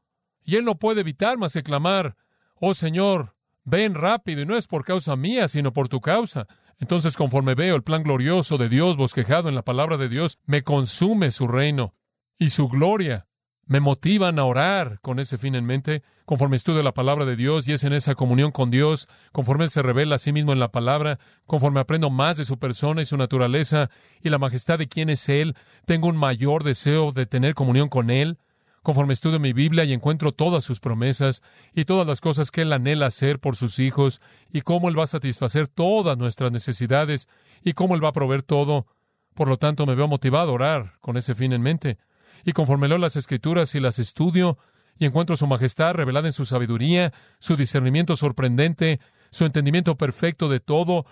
Y 0.44 0.56
él 0.58 0.66
no 0.66 0.78
puede 0.78 1.02
evitar 1.02 1.38
más 1.38 1.54
que 1.54 1.64
clamar, 1.64 2.16
oh 2.56 2.74
Señor, 2.74 3.36
ven 3.64 3.96
rápido, 3.96 4.42
y 4.42 4.46
no 4.46 4.56
es 4.56 4.68
por 4.68 4.86
causa 4.86 5.16
mía, 5.16 5.48
sino 5.48 5.74
por 5.74 5.90
tu 5.90 6.02
causa. 6.02 6.48
Entonces, 6.78 7.16
conforme 7.16 7.56
veo 7.56 7.76
el 7.76 7.84
plan 7.84 8.04
glorioso 8.04 8.58
de 8.58 8.70
Dios 8.70 8.98
bosquejado 8.98 9.50
en 9.50 9.56
la 9.56 9.64
palabra 9.64 9.98
de 9.98 10.10
Dios, 10.10 10.38
me 10.46 10.64
consume 10.64 11.32
su 11.32 11.48
reino 11.48 11.96
y 12.38 12.50
su 12.50 12.68
gloria. 12.68 13.28
Me 13.68 13.80
motivan 13.80 14.38
a 14.38 14.46
orar 14.46 15.00
con 15.02 15.20
ese 15.20 15.40
fin 15.40 15.56
en 15.56 15.66
mente, 15.66 16.04
conforme 16.26 16.56
estudio 16.56 16.84
la 16.84 16.94
palabra 16.94 17.26
de 17.26 17.36
Dios 17.36 17.68
y 17.68 17.74
es 17.74 17.84
en 17.84 17.94
esa 17.94 18.14
comunión 18.14 18.52
con 18.52 18.70
Dios, 18.70 19.08
conforme 19.32 19.64
Él 19.64 19.72
se 19.72 19.82
revela 19.82 20.16
a 20.16 20.20
sí 20.20 20.32
mismo 20.32 20.54
en 20.54 20.60
la 20.60 20.72
palabra, 20.72 21.18
conforme 21.48 21.80
aprendo 21.80 22.12
más 22.12 22.38
de 22.38 22.46
su 22.46 22.60
persona 22.60 23.02
y 23.02 23.06
su 23.06 23.18
naturaleza 23.18 23.90
y 24.22 24.30
la 24.30 24.38
majestad 24.38 24.78
de 24.78 24.88
quién 24.88 25.10
es 25.10 25.28
Él, 25.30 25.56
tengo 25.88 26.08
un 26.08 26.16
mayor 26.16 26.64
deseo 26.64 27.12
de 27.12 27.26
tener 27.26 27.56
comunión 27.56 27.90
con 27.90 28.12
Él, 28.12 28.38
conforme 28.84 29.14
estudio 29.14 29.40
mi 29.40 29.52
Biblia 29.52 29.84
y 29.84 29.94
encuentro 29.94 30.32
todas 30.32 30.64
sus 30.64 30.80
promesas 30.80 31.42
y 31.74 31.86
todas 31.86 32.06
las 32.06 32.22
cosas 32.22 32.52
que 32.52 32.62
Él 32.62 32.72
anhela 32.72 33.08
hacer 33.08 33.40
por 33.40 33.56
sus 33.56 33.80
hijos 33.80 34.22
y 34.54 34.62
cómo 34.62 34.90
Él 34.90 35.00
va 35.00 35.06
a 35.06 35.08
satisfacer 35.08 35.68
todas 35.68 36.20
nuestras 36.20 36.52
necesidades 36.52 37.28
y 37.64 37.74
cómo 37.74 37.96
Él 37.96 38.04
va 38.04 38.10
a 38.10 38.14
proveer 38.14 38.44
todo. 38.44 38.86
Por 39.34 39.48
lo 39.48 39.58
tanto, 39.58 39.88
me 39.88 39.96
veo 39.96 40.08
motivado 40.08 40.52
a 40.52 40.54
orar 40.54 40.94
con 41.02 41.18
ese 41.18 41.34
fin 41.34 41.52
en 41.52 41.64
mente. 41.64 41.98
Y 42.44 42.52
conforme 42.52 42.88
leo 42.88 42.98
las 42.98 43.16
Escrituras 43.16 43.76
y 43.76 43.80
las 43.80 44.00
estudio 44.00 44.58
y 44.98 45.06
encuentro 45.06 45.36
su 45.36 45.48
majestad 45.48 45.94
revelada 45.94 46.28
en 46.28 46.34
su 46.34 46.46
sabiduría, 46.46 47.14
su 47.40 47.56
discernimiento 47.56 48.16
sorprendente, 48.16 49.00
su 49.30 49.46
entendimiento 49.46 49.98
perfecto 49.98 50.50
de 50.50 50.60
todo, 50.60 51.06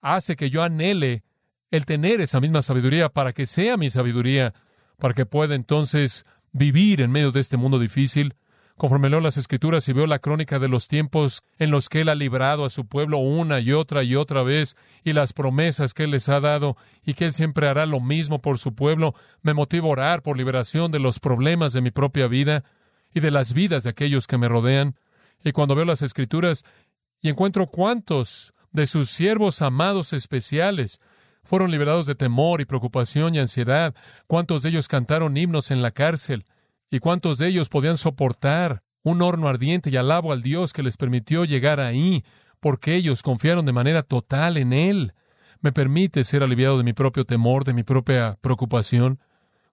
hace 0.00 0.36
que 0.36 0.50
yo 0.50 0.62
anhele 0.62 1.22
el 1.70 1.86
tener 1.86 2.20
esa 2.20 2.40
misma 2.40 2.62
sabiduría 2.62 3.08
para 3.08 3.32
que 3.32 3.46
sea 3.46 3.76
mi 3.76 3.90
sabiduría, 3.90 4.54
para 4.98 5.14
que 5.14 5.26
pueda 5.26 5.54
entonces 5.54 6.24
vivir 6.52 7.00
en 7.00 7.12
medio 7.12 7.30
de 7.30 7.40
este 7.40 7.56
mundo 7.56 7.78
difícil. 7.78 8.34
Conforme 8.80 9.10
leo 9.10 9.20
las 9.20 9.36
escrituras 9.36 9.86
y 9.90 9.92
veo 9.92 10.06
la 10.06 10.20
crónica 10.20 10.58
de 10.58 10.66
los 10.66 10.88
tiempos 10.88 11.42
en 11.58 11.70
los 11.70 11.90
que 11.90 12.00
Él 12.00 12.08
ha 12.08 12.14
librado 12.14 12.64
a 12.64 12.70
su 12.70 12.86
pueblo 12.86 13.18
una 13.18 13.60
y 13.60 13.72
otra 13.72 14.02
y 14.04 14.16
otra 14.16 14.42
vez, 14.42 14.74
y 15.04 15.12
las 15.12 15.34
promesas 15.34 15.92
que 15.92 16.04
Él 16.04 16.12
les 16.12 16.30
ha 16.30 16.40
dado, 16.40 16.78
y 17.04 17.12
que 17.12 17.26
Él 17.26 17.34
siempre 17.34 17.68
hará 17.68 17.84
lo 17.84 18.00
mismo 18.00 18.40
por 18.40 18.56
su 18.56 18.74
pueblo, 18.74 19.14
me 19.42 19.52
motiva 19.52 19.86
a 19.86 19.90
orar 19.90 20.22
por 20.22 20.38
liberación 20.38 20.90
de 20.92 20.98
los 20.98 21.20
problemas 21.20 21.74
de 21.74 21.82
mi 21.82 21.90
propia 21.90 22.26
vida 22.26 22.64
y 23.12 23.20
de 23.20 23.30
las 23.30 23.52
vidas 23.52 23.82
de 23.82 23.90
aquellos 23.90 24.26
que 24.26 24.38
me 24.38 24.48
rodean. 24.48 24.96
Y 25.44 25.52
cuando 25.52 25.74
veo 25.74 25.84
las 25.84 26.00
escrituras 26.00 26.64
y 27.20 27.28
encuentro 27.28 27.66
cuántos 27.66 28.54
de 28.72 28.86
sus 28.86 29.10
siervos 29.10 29.60
amados 29.60 30.14
especiales 30.14 31.00
fueron 31.44 31.70
liberados 31.70 32.06
de 32.06 32.14
temor 32.14 32.62
y 32.62 32.64
preocupación 32.64 33.34
y 33.34 33.40
ansiedad. 33.40 33.94
¿Cuántos 34.26 34.62
de 34.62 34.70
ellos 34.70 34.88
cantaron 34.88 35.36
himnos 35.36 35.70
en 35.70 35.82
la 35.82 35.90
cárcel? 35.90 36.46
¿Y 36.90 36.98
cuántos 36.98 37.38
de 37.38 37.46
ellos 37.46 37.68
podían 37.68 37.96
soportar 37.96 38.82
un 39.02 39.22
horno 39.22 39.48
ardiente 39.48 39.90
y 39.90 39.96
alabo 39.96 40.32
al 40.32 40.42
Dios 40.42 40.72
que 40.72 40.82
les 40.82 40.96
permitió 40.96 41.44
llegar 41.44 41.78
ahí, 41.78 42.24
porque 42.58 42.96
ellos 42.96 43.22
confiaron 43.22 43.64
de 43.64 43.72
manera 43.72 44.02
total 44.02 44.56
en 44.56 44.72
Él? 44.72 45.14
Me 45.60 45.70
permite 45.70 46.24
ser 46.24 46.42
aliviado 46.42 46.78
de 46.78 46.84
mi 46.84 46.92
propio 46.92 47.24
temor, 47.24 47.64
de 47.64 47.74
mi 47.74 47.84
propia 47.84 48.38
preocupación, 48.40 49.20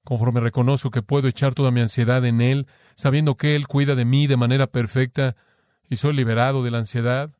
conforme 0.03 0.41
reconozco 0.41 0.91
que 0.91 1.01
puedo 1.01 1.27
echar 1.27 1.55
toda 1.55 1.71
mi 1.71 1.81
ansiedad 1.81 2.23
en 2.23 2.39
Él, 2.39 2.67
sabiendo 2.95 3.35
que 3.35 3.55
Él 3.55 3.67
cuida 3.67 3.95
de 3.95 4.05
mí 4.05 4.27
de 4.27 4.37
manera 4.37 4.67
perfecta 4.67 5.35
y 5.89 5.95
soy 5.95 6.13
liberado 6.13 6.63
de 6.63 6.71
la 6.71 6.77
ansiedad. 6.77 7.31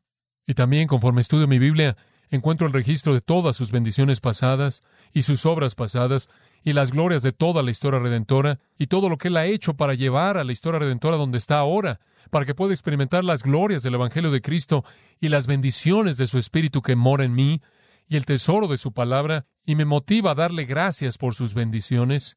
Y 0.44 0.54
también 0.54 0.88
conforme 0.88 1.20
estudio 1.20 1.46
mi 1.46 1.60
Biblia, 1.60 1.96
encuentro 2.30 2.66
el 2.66 2.72
registro 2.72 3.14
de 3.14 3.20
todas 3.20 3.54
sus 3.54 3.70
bendiciones 3.70 4.20
pasadas 4.20 4.82
y 5.12 5.22
sus 5.22 5.46
obras 5.46 5.74
pasadas 5.74 6.28
y 6.64 6.72
las 6.72 6.92
glorias 6.92 7.22
de 7.22 7.32
toda 7.32 7.62
la 7.62 7.70
historia 7.70 8.00
redentora 8.00 8.58
y 8.78 8.86
todo 8.88 9.08
lo 9.08 9.18
que 9.18 9.28
Él 9.28 9.36
ha 9.36 9.46
hecho 9.46 9.74
para 9.74 9.94
llevar 9.94 10.38
a 10.38 10.44
la 10.44 10.52
historia 10.52 10.80
redentora 10.80 11.16
donde 11.16 11.38
está 11.38 11.58
ahora, 11.58 12.00
para 12.30 12.44
que 12.44 12.54
pueda 12.54 12.72
experimentar 12.72 13.24
las 13.24 13.42
glorias 13.42 13.82
del 13.82 13.94
Evangelio 13.94 14.30
de 14.30 14.42
Cristo 14.42 14.84
y 15.20 15.28
las 15.28 15.46
bendiciones 15.46 16.16
de 16.16 16.26
su 16.26 16.38
Espíritu 16.38 16.82
que 16.82 16.96
mora 16.96 17.24
en 17.24 17.34
mí 17.34 17.62
y 18.08 18.16
el 18.16 18.26
tesoro 18.26 18.68
de 18.68 18.78
su 18.78 18.92
palabra 18.92 19.46
y 19.64 19.76
me 19.76 19.84
motiva 19.84 20.32
a 20.32 20.34
darle 20.34 20.64
gracias 20.64 21.18
por 21.18 21.34
sus 21.34 21.54
bendiciones. 21.54 22.36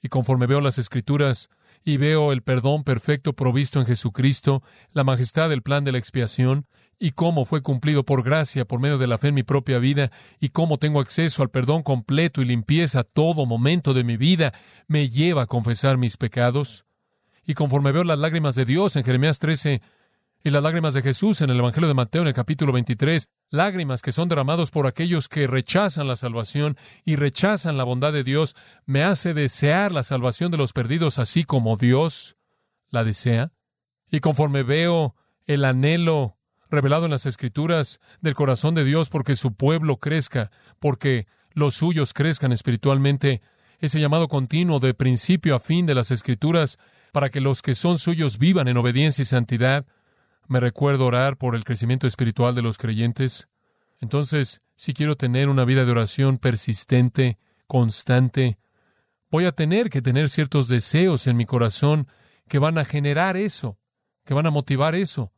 Y 0.00 0.08
conforme 0.08 0.46
veo 0.46 0.60
las 0.60 0.78
Escrituras 0.78 1.50
y 1.84 1.96
veo 1.96 2.32
el 2.32 2.42
perdón 2.42 2.84
perfecto 2.84 3.32
provisto 3.32 3.80
en 3.80 3.86
Jesucristo, 3.86 4.62
la 4.92 5.04
majestad 5.04 5.48
del 5.48 5.62
plan 5.62 5.84
de 5.84 5.92
la 5.92 5.98
expiación, 5.98 6.66
y 6.98 7.12
cómo 7.12 7.44
fue 7.44 7.62
cumplido 7.62 8.04
por 8.04 8.22
gracia 8.22 8.64
por 8.64 8.80
medio 8.80 8.98
de 8.98 9.06
la 9.06 9.18
fe 9.18 9.28
en 9.28 9.34
mi 9.34 9.42
propia 9.42 9.78
vida 9.78 10.10
y 10.40 10.48
cómo 10.48 10.78
tengo 10.78 11.00
acceso 11.00 11.42
al 11.42 11.50
perdón 11.50 11.82
completo 11.82 12.42
y 12.42 12.44
limpieza 12.44 13.04
todo 13.04 13.46
momento 13.46 13.94
de 13.94 14.04
mi 14.04 14.16
vida 14.16 14.52
me 14.88 15.08
lleva 15.08 15.42
a 15.42 15.46
confesar 15.46 15.96
mis 15.96 16.16
pecados. 16.16 16.86
Y 17.46 17.54
conforme 17.54 17.92
veo 17.92 18.04
las 18.04 18.18
lágrimas 18.18 18.56
de 18.56 18.64
Dios 18.64 18.96
en 18.96 19.04
Jeremías 19.04 19.38
13 19.38 19.80
y 20.48 20.50
las 20.50 20.62
lágrimas 20.62 20.94
de 20.94 21.02
Jesús 21.02 21.42
en 21.42 21.50
el 21.50 21.58
Evangelio 21.58 21.88
de 21.88 21.94
Mateo 21.94 22.22
en 22.22 22.28
el 22.28 22.32
capítulo 22.32 22.72
23, 22.72 23.28
lágrimas 23.50 24.00
que 24.00 24.12
son 24.12 24.30
derramados 24.30 24.70
por 24.70 24.86
aquellos 24.86 25.28
que 25.28 25.46
rechazan 25.46 26.08
la 26.08 26.16
salvación 26.16 26.78
y 27.04 27.16
rechazan 27.16 27.76
la 27.76 27.84
bondad 27.84 28.14
de 28.14 28.24
Dios, 28.24 28.56
me 28.86 29.02
hace 29.02 29.34
desear 29.34 29.92
la 29.92 30.02
salvación 30.02 30.50
de 30.50 30.56
los 30.56 30.72
perdidos 30.72 31.18
así 31.18 31.44
como 31.44 31.76
Dios 31.76 32.38
la 32.88 33.04
desea. 33.04 33.52
Y 34.10 34.20
conforme 34.20 34.62
veo 34.62 35.14
el 35.44 35.66
anhelo 35.66 36.38
revelado 36.70 37.04
en 37.04 37.10
las 37.10 37.26
Escrituras 37.26 38.00
del 38.22 38.34
corazón 38.34 38.74
de 38.74 38.84
Dios 38.84 39.10
porque 39.10 39.36
su 39.36 39.52
pueblo 39.52 39.98
crezca, 39.98 40.50
porque 40.78 41.26
los 41.52 41.74
suyos 41.74 42.14
crezcan 42.14 42.52
espiritualmente, 42.52 43.42
ese 43.80 44.00
llamado 44.00 44.28
continuo 44.28 44.80
de 44.80 44.94
principio 44.94 45.54
a 45.54 45.60
fin 45.60 45.84
de 45.84 45.94
las 45.94 46.10
Escrituras 46.10 46.78
para 47.12 47.28
que 47.28 47.42
los 47.42 47.60
que 47.60 47.74
son 47.74 47.98
suyos 47.98 48.38
vivan 48.38 48.66
en 48.66 48.78
obediencia 48.78 49.22
y 49.22 49.26
santidad. 49.26 49.84
Me 50.48 50.60
recuerdo 50.60 51.04
orar 51.04 51.36
por 51.36 51.54
el 51.54 51.64
crecimiento 51.64 52.06
espiritual 52.06 52.54
de 52.54 52.62
los 52.62 52.78
creyentes. 52.78 53.48
Entonces, 54.00 54.62
si 54.76 54.94
quiero 54.94 55.14
tener 55.14 55.50
una 55.50 55.66
vida 55.66 55.84
de 55.84 55.90
oración 55.90 56.38
persistente, 56.38 57.38
constante, 57.66 58.58
voy 59.30 59.44
a 59.44 59.52
tener 59.52 59.90
que 59.90 60.00
tener 60.00 60.30
ciertos 60.30 60.68
deseos 60.68 61.26
en 61.26 61.36
mi 61.36 61.44
corazón 61.44 62.08
que 62.48 62.58
van 62.58 62.78
a 62.78 62.86
generar 62.86 63.36
eso, 63.36 63.78
que 64.24 64.32
van 64.32 64.46
a 64.46 64.50
motivar 64.50 64.94
eso. 64.94 65.32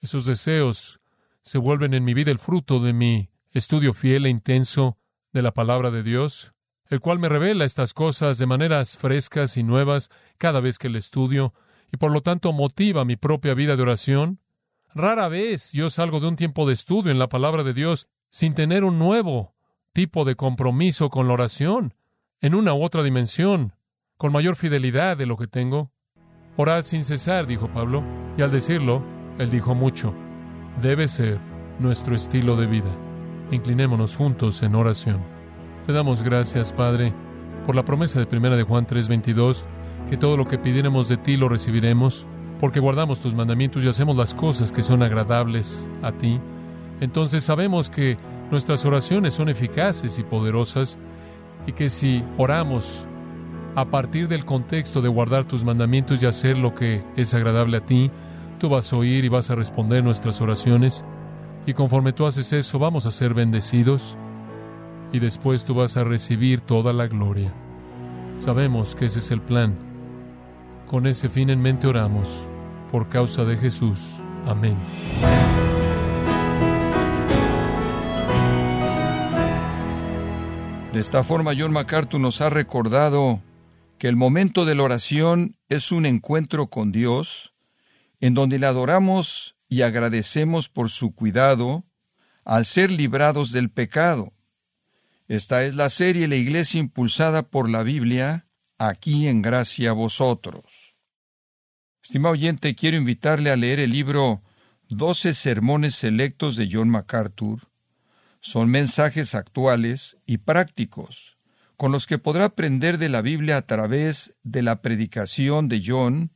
Esos 0.00 0.24
deseos 0.24 1.00
se 1.42 1.58
vuelven 1.58 1.92
en 1.92 2.04
mi 2.04 2.14
vida 2.14 2.30
el 2.30 2.38
fruto 2.38 2.78
de 2.78 2.92
mi 2.92 3.30
estudio 3.50 3.92
fiel 3.94 4.26
e 4.26 4.30
intenso 4.30 4.96
de 5.32 5.42
la 5.42 5.52
palabra 5.52 5.90
de 5.90 6.04
Dios, 6.04 6.54
el 6.86 7.00
cual 7.00 7.18
me 7.18 7.28
revela 7.28 7.64
estas 7.64 7.94
cosas 7.94 8.38
de 8.38 8.46
maneras 8.46 8.96
frescas 8.96 9.56
y 9.56 9.64
nuevas 9.64 10.08
cada 10.38 10.60
vez 10.60 10.78
que 10.78 10.86
el 10.86 10.94
estudio, 10.94 11.52
y 11.94 11.96
por 11.96 12.10
lo 12.10 12.22
tanto 12.22 12.52
motiva 12.52 13.04
mi 13.04 13.14
propia 13.14 13.54
vida 13.54 13.76
de 13.76 13.82
oración, 13.82 14.40
Rara 14.96 15.28
vez 15.28 15.70
yo 15.70 15.90
salgo 15.90 16.18
de 16.18 16.26
un 16.26 16.34
tiempo 16.34 16.66
de 16.66 16.72
estudio 16.72 17.12
en 17.12 17.20
la 17.20 17.28
palabra 17.28 17.62
de 17.62 17.72
Dios 17.72 18.08
sin 18.30 18.54
tener 18.54 18.82
un 18.82 18.98
nuevo 18.98 19.54
tipo 19.92 20.24
de 20.24 20.34
compromiso 20.34 21.08
con 21.08 21.28
la 21.28 21.34
oración, 21.34 21.94
en 22.40 22.56
una 22.56 22.74
u 22.74 22.82
otra 22.82 23.04
dimensión, 23.04 23.74
con 24.16 24.32
mayor 24.32 24.56
fidelidad 24.56 25.16
de 25.16 25.26
lo 25.26 25.36
que 25.36 25.46
tengo. 25.46 25.92
Orad 26.56 26.82
sin 26.82 27.04
cesar, 27.04 27.46
dijo 27.46 27.68
Pablo, 27.68 28.02
y 28.36 28.42
al 28.42 28.50
decirlo, 28.50 29.00
él 29.38 29.48
dijo 29.50 29.76
mucho. 29.76 30.12
Debe 30.82 31.06
ser 31.06 31.38
nuestro 31.78 32.16
estilo 32.16 32.56
de 32.56 32.66
vida. 32.66 32.90
Inclinémonos 33.52 34.16
juntos 34.16 34.64
en 34.64 34.74
oración. 34.74 35.22
Te 35.86 35.92
damos 35.92 36.22
gracias, 36.22 36.72
Padre, 36.72 37.14
por 37.64 37.76
la 37.76 37.84
promesa 37.84 38.18
de 38.18 38.36
1 38.36 38.56
de 38.56 38.64
Juan 38.64 38.84
3:22, 38.84 39.64
que 40.08 40.16
todo 40.16 40.36
lo 40.36 40.46
que 40.46 40.58
pidiéramos 40.58 41.08
de 41.08 41.16
ti 41.16 41.36
lo 41.36 41.48
recibiremos, 41.48 42.26
porque 42.60 42.80
guardamos 42.80 43.20
tus 43.20 43.34
mandamientos 43.34 43.84
y 43.84 43.88
hacemos 43.88 44.16
las 44.16 44.34
cosas 44.34 44.72
que 44.72 44.82
son 44.82 45.02
agradables 45.02 45.88
a 46.02 46.12
ti. 46.12 46.40
Entonces 47.00 47.44
sabemos 47.44 47.90
que 47.90 48.16
nuestras 48.50 48.84
oraciones 48.84 49.34
son 49.34 49.48
eficaces 49.48 50.18
y 50.18 50.22
poderosas 50.22 50.96
y 51.66 51.72
que 51.72 51.88
si 51.88 52.22
oramos 52.38 53.06
a 53.74 53.86
partir 53.86 54.28
del 54.28 54.44
contexto 54.44 55.00
de 55.00 55.08
guardar 55.08 55.44
tus 55.44 55.64
mandamientos 55.64 56.22
y 56.22 56.26
hacer 56.26 56.56
lo 56.56 56.74
que 56.74 57.02
es 57.16 57.34
agradable 57.34 57.78
a 57.78 57.84
ti, 57.84 58.10
tú 58.58 58.68
vas 58.68 58.92
a 58.92 58.96
oír 58.96 59.24
y 59.24 59.28
vas 59.28 59.50
a 59.50 59.56
responder 59.56 60.04
nuestras 60.04 60.40
oraciones. 60.40 61.04
Y 61.66 61.72
conforme 61.72 62.12
tú 62.12 62.26
haces 62.26 62.52
eso, 62.52 62.78
vamos 62.78 63.06
a 63.06 63.10
ser 63.10 63.34
bendecidos 63.34 64.16
y 65.12 65.18
después 65.18 65.64
tú 65.64 65.74
vas 65.74 65.96
a 65.96 66.04
recibir 66.04 66.60
toda 66.60 66.92
la 66.92 67.06
gloria. 67.06 67.52
Sabemos 68.36 68.94
que 68.94 69.06
ese 69.06 69.20
es 69.20 69.30
el 69.30 69.40
plan. 69.40 69.93
Con 70.86 71.06
ese 71.06 71.28
fin 71.28 71.50
en 71.50 71.60
mente 71.60 71.86
oramos, 71.86 72.28
por 72.90 73.08
causa 73.08 73.44
de 73.44 73.56
Jesús. 73.56 74.00
Amén. 74.46 74.76
De 80.92 81.00
esta 81.00 81.24
forma, 81.24 81.54
John 81.58 81.72
MacArthur 81.72 82.20
nos 82.20 82.40
ha 82.40 82.50
recordado 82.50 83.42
que 83.98 84.06
el 84.06 84.14
momento 84.14 84.64
de 84.64 84.76
la 84.76 84.84
oración 84.84 85.56
es 85.68 85.90
un 85.90 86.06
encuentro 86.06 86.68
con 86.68 86.92
Dios, 86.92 87.52
en 88.20 88.34
donde 88.34 88.60
le 88.60 88.66
adoramos 88.66 89.56
y 89.68 89.82
agradecemos 89.82 90.68
por 90.68 90.90
su 90.90 91.12
cuidado 91.12 91.84
al 92.44 92.64
ser 92.64 92.92
librados 92.92 93.50
del 93.50 93.70
pecado. 93.70 94.34
Esta 95.26 95.64
es 95.64 95.74
la 95.74 95.90
serie 95.90 96.28
La 96.28 96.36
Iglesia 96.36 96.78
impulsada 96.78 97.42
por 97.42 97.68
la 97.68 97.82
Biblia, 97.82 98.46
aquí 98.88 99.28
en 99.28 99.42
gracia 99.42 99.92
vosotros. 99.92 100.94
Estimado 102.02 102.32
oyente, 102.32 102.74
quiero 102.74 102.96
invitarle 102.96 103.50
a 103.50 103.56
leer 103.56 103.80
el 103.80 103.90
libro 103.90 104.42
Doce 104.88 105.34
Sermones 105.34 105.94
Selectos 105.94 106.56
de 106.56 106.68
John 106.70 106.90
MacArthur. 106.90 107.60
Son 108.40 108.68
mensajes 108.70 109.34
actuales 109.34 110.18
y 110.26 110.38
prácticos, 110.38 111.38
con 111.76 111.92
los 111.92 112.06
que 112.06 112.18
podrá 112.18 112.46
aprender 112.46 112.98
de 112.98 113.08
la 113.08 113.22
Biblia 113.22 113.56
a 113.56 113.66
través 113.66 114.34
de 114.42 114.62
la 114.62 114.82
predicación 114.82 115.68
de 115.68 115.82
John 115.84 116.30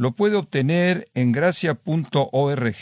lo 0.00 0.16
puede 0.16 0.36
obtener 0.36 1.10
en 1.12 1.30
gracia.org 1.30 2.74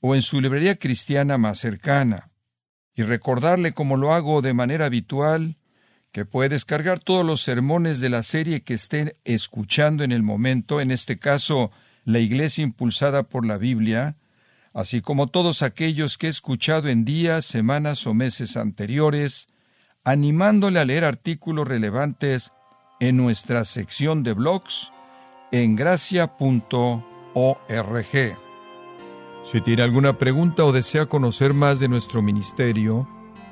o 0.00 0.14
en 0.14 0.22
su 0.22 0.40
librería 0.40 0.78
cristiana 0.78 1.36
más 1.36 1.58
cercana. 1.58 2.30
Y 2.94 3.02
recordarle, 3.02 3.74
como 3.74 3.98
lo 3.98 4.14
hago 4.14 4.40
de 4.40 4.54
manera 4.54 4.86
habitual, 4.86 5.57
puede 6.24 6.50
descargar 6.50 6.98
todos 6.98 7.24
los 7.24 7.42
sermones 7.42 8.00
de 8.00 8.08
la 8.08 8.22
serie 8.22 8.62
que 8.62 8.74
estén 8.74 9.14
escuchando 9.24 10.04
en 10.04 10.12
el 10.12 10.22
momento, 10.22 10.80
en 10.80 10.90
este 10.90 11.18
caso, 11.18 11.70
la 12.04 12.18
Iglesia 12.18 12.64
impulsada 12.64 13.24
por 13.24 13.44
la 13.44 13.58
Biblia, 13.58 14.16
así 14.72 15.00
como 15.00 15.26
todos 15.26 15.62
aquellos 15.62 16.16
que 16.16 16.28
he 16.28 16.30
escuchado 16.30 16.88
en 16.88 17.04
días, 17.04 17.44
semanas 17.44 18.06
o 18.06 18.14
meses 18.14 18.56
anteriores, 18.56 19.48
animándole 20.04 20.80
a 20.80 20.84
leer 20.84 21.04
artículos 21.04 21.68
relevantes 21.68 22.52
en 23.00 23.16
nuestra 23.16 23.64
sección 23.64 24.22
de 24.22 24.32
blogs 24.32 24.90
en 25.52 25.76
gracia.org. 25.76 27.04
Si 29.44 29.60
tiene 29.62 29.82
alguna 29.82 30.18
pregunta 30.18 30.64
o 30.64 30.72
desea 30.72 31.06
conocer 31.06 31.54
más 31.54 31.80
de 31.80 31.88
nuestro 31.88 32.22
ministerio, 32.22 33.08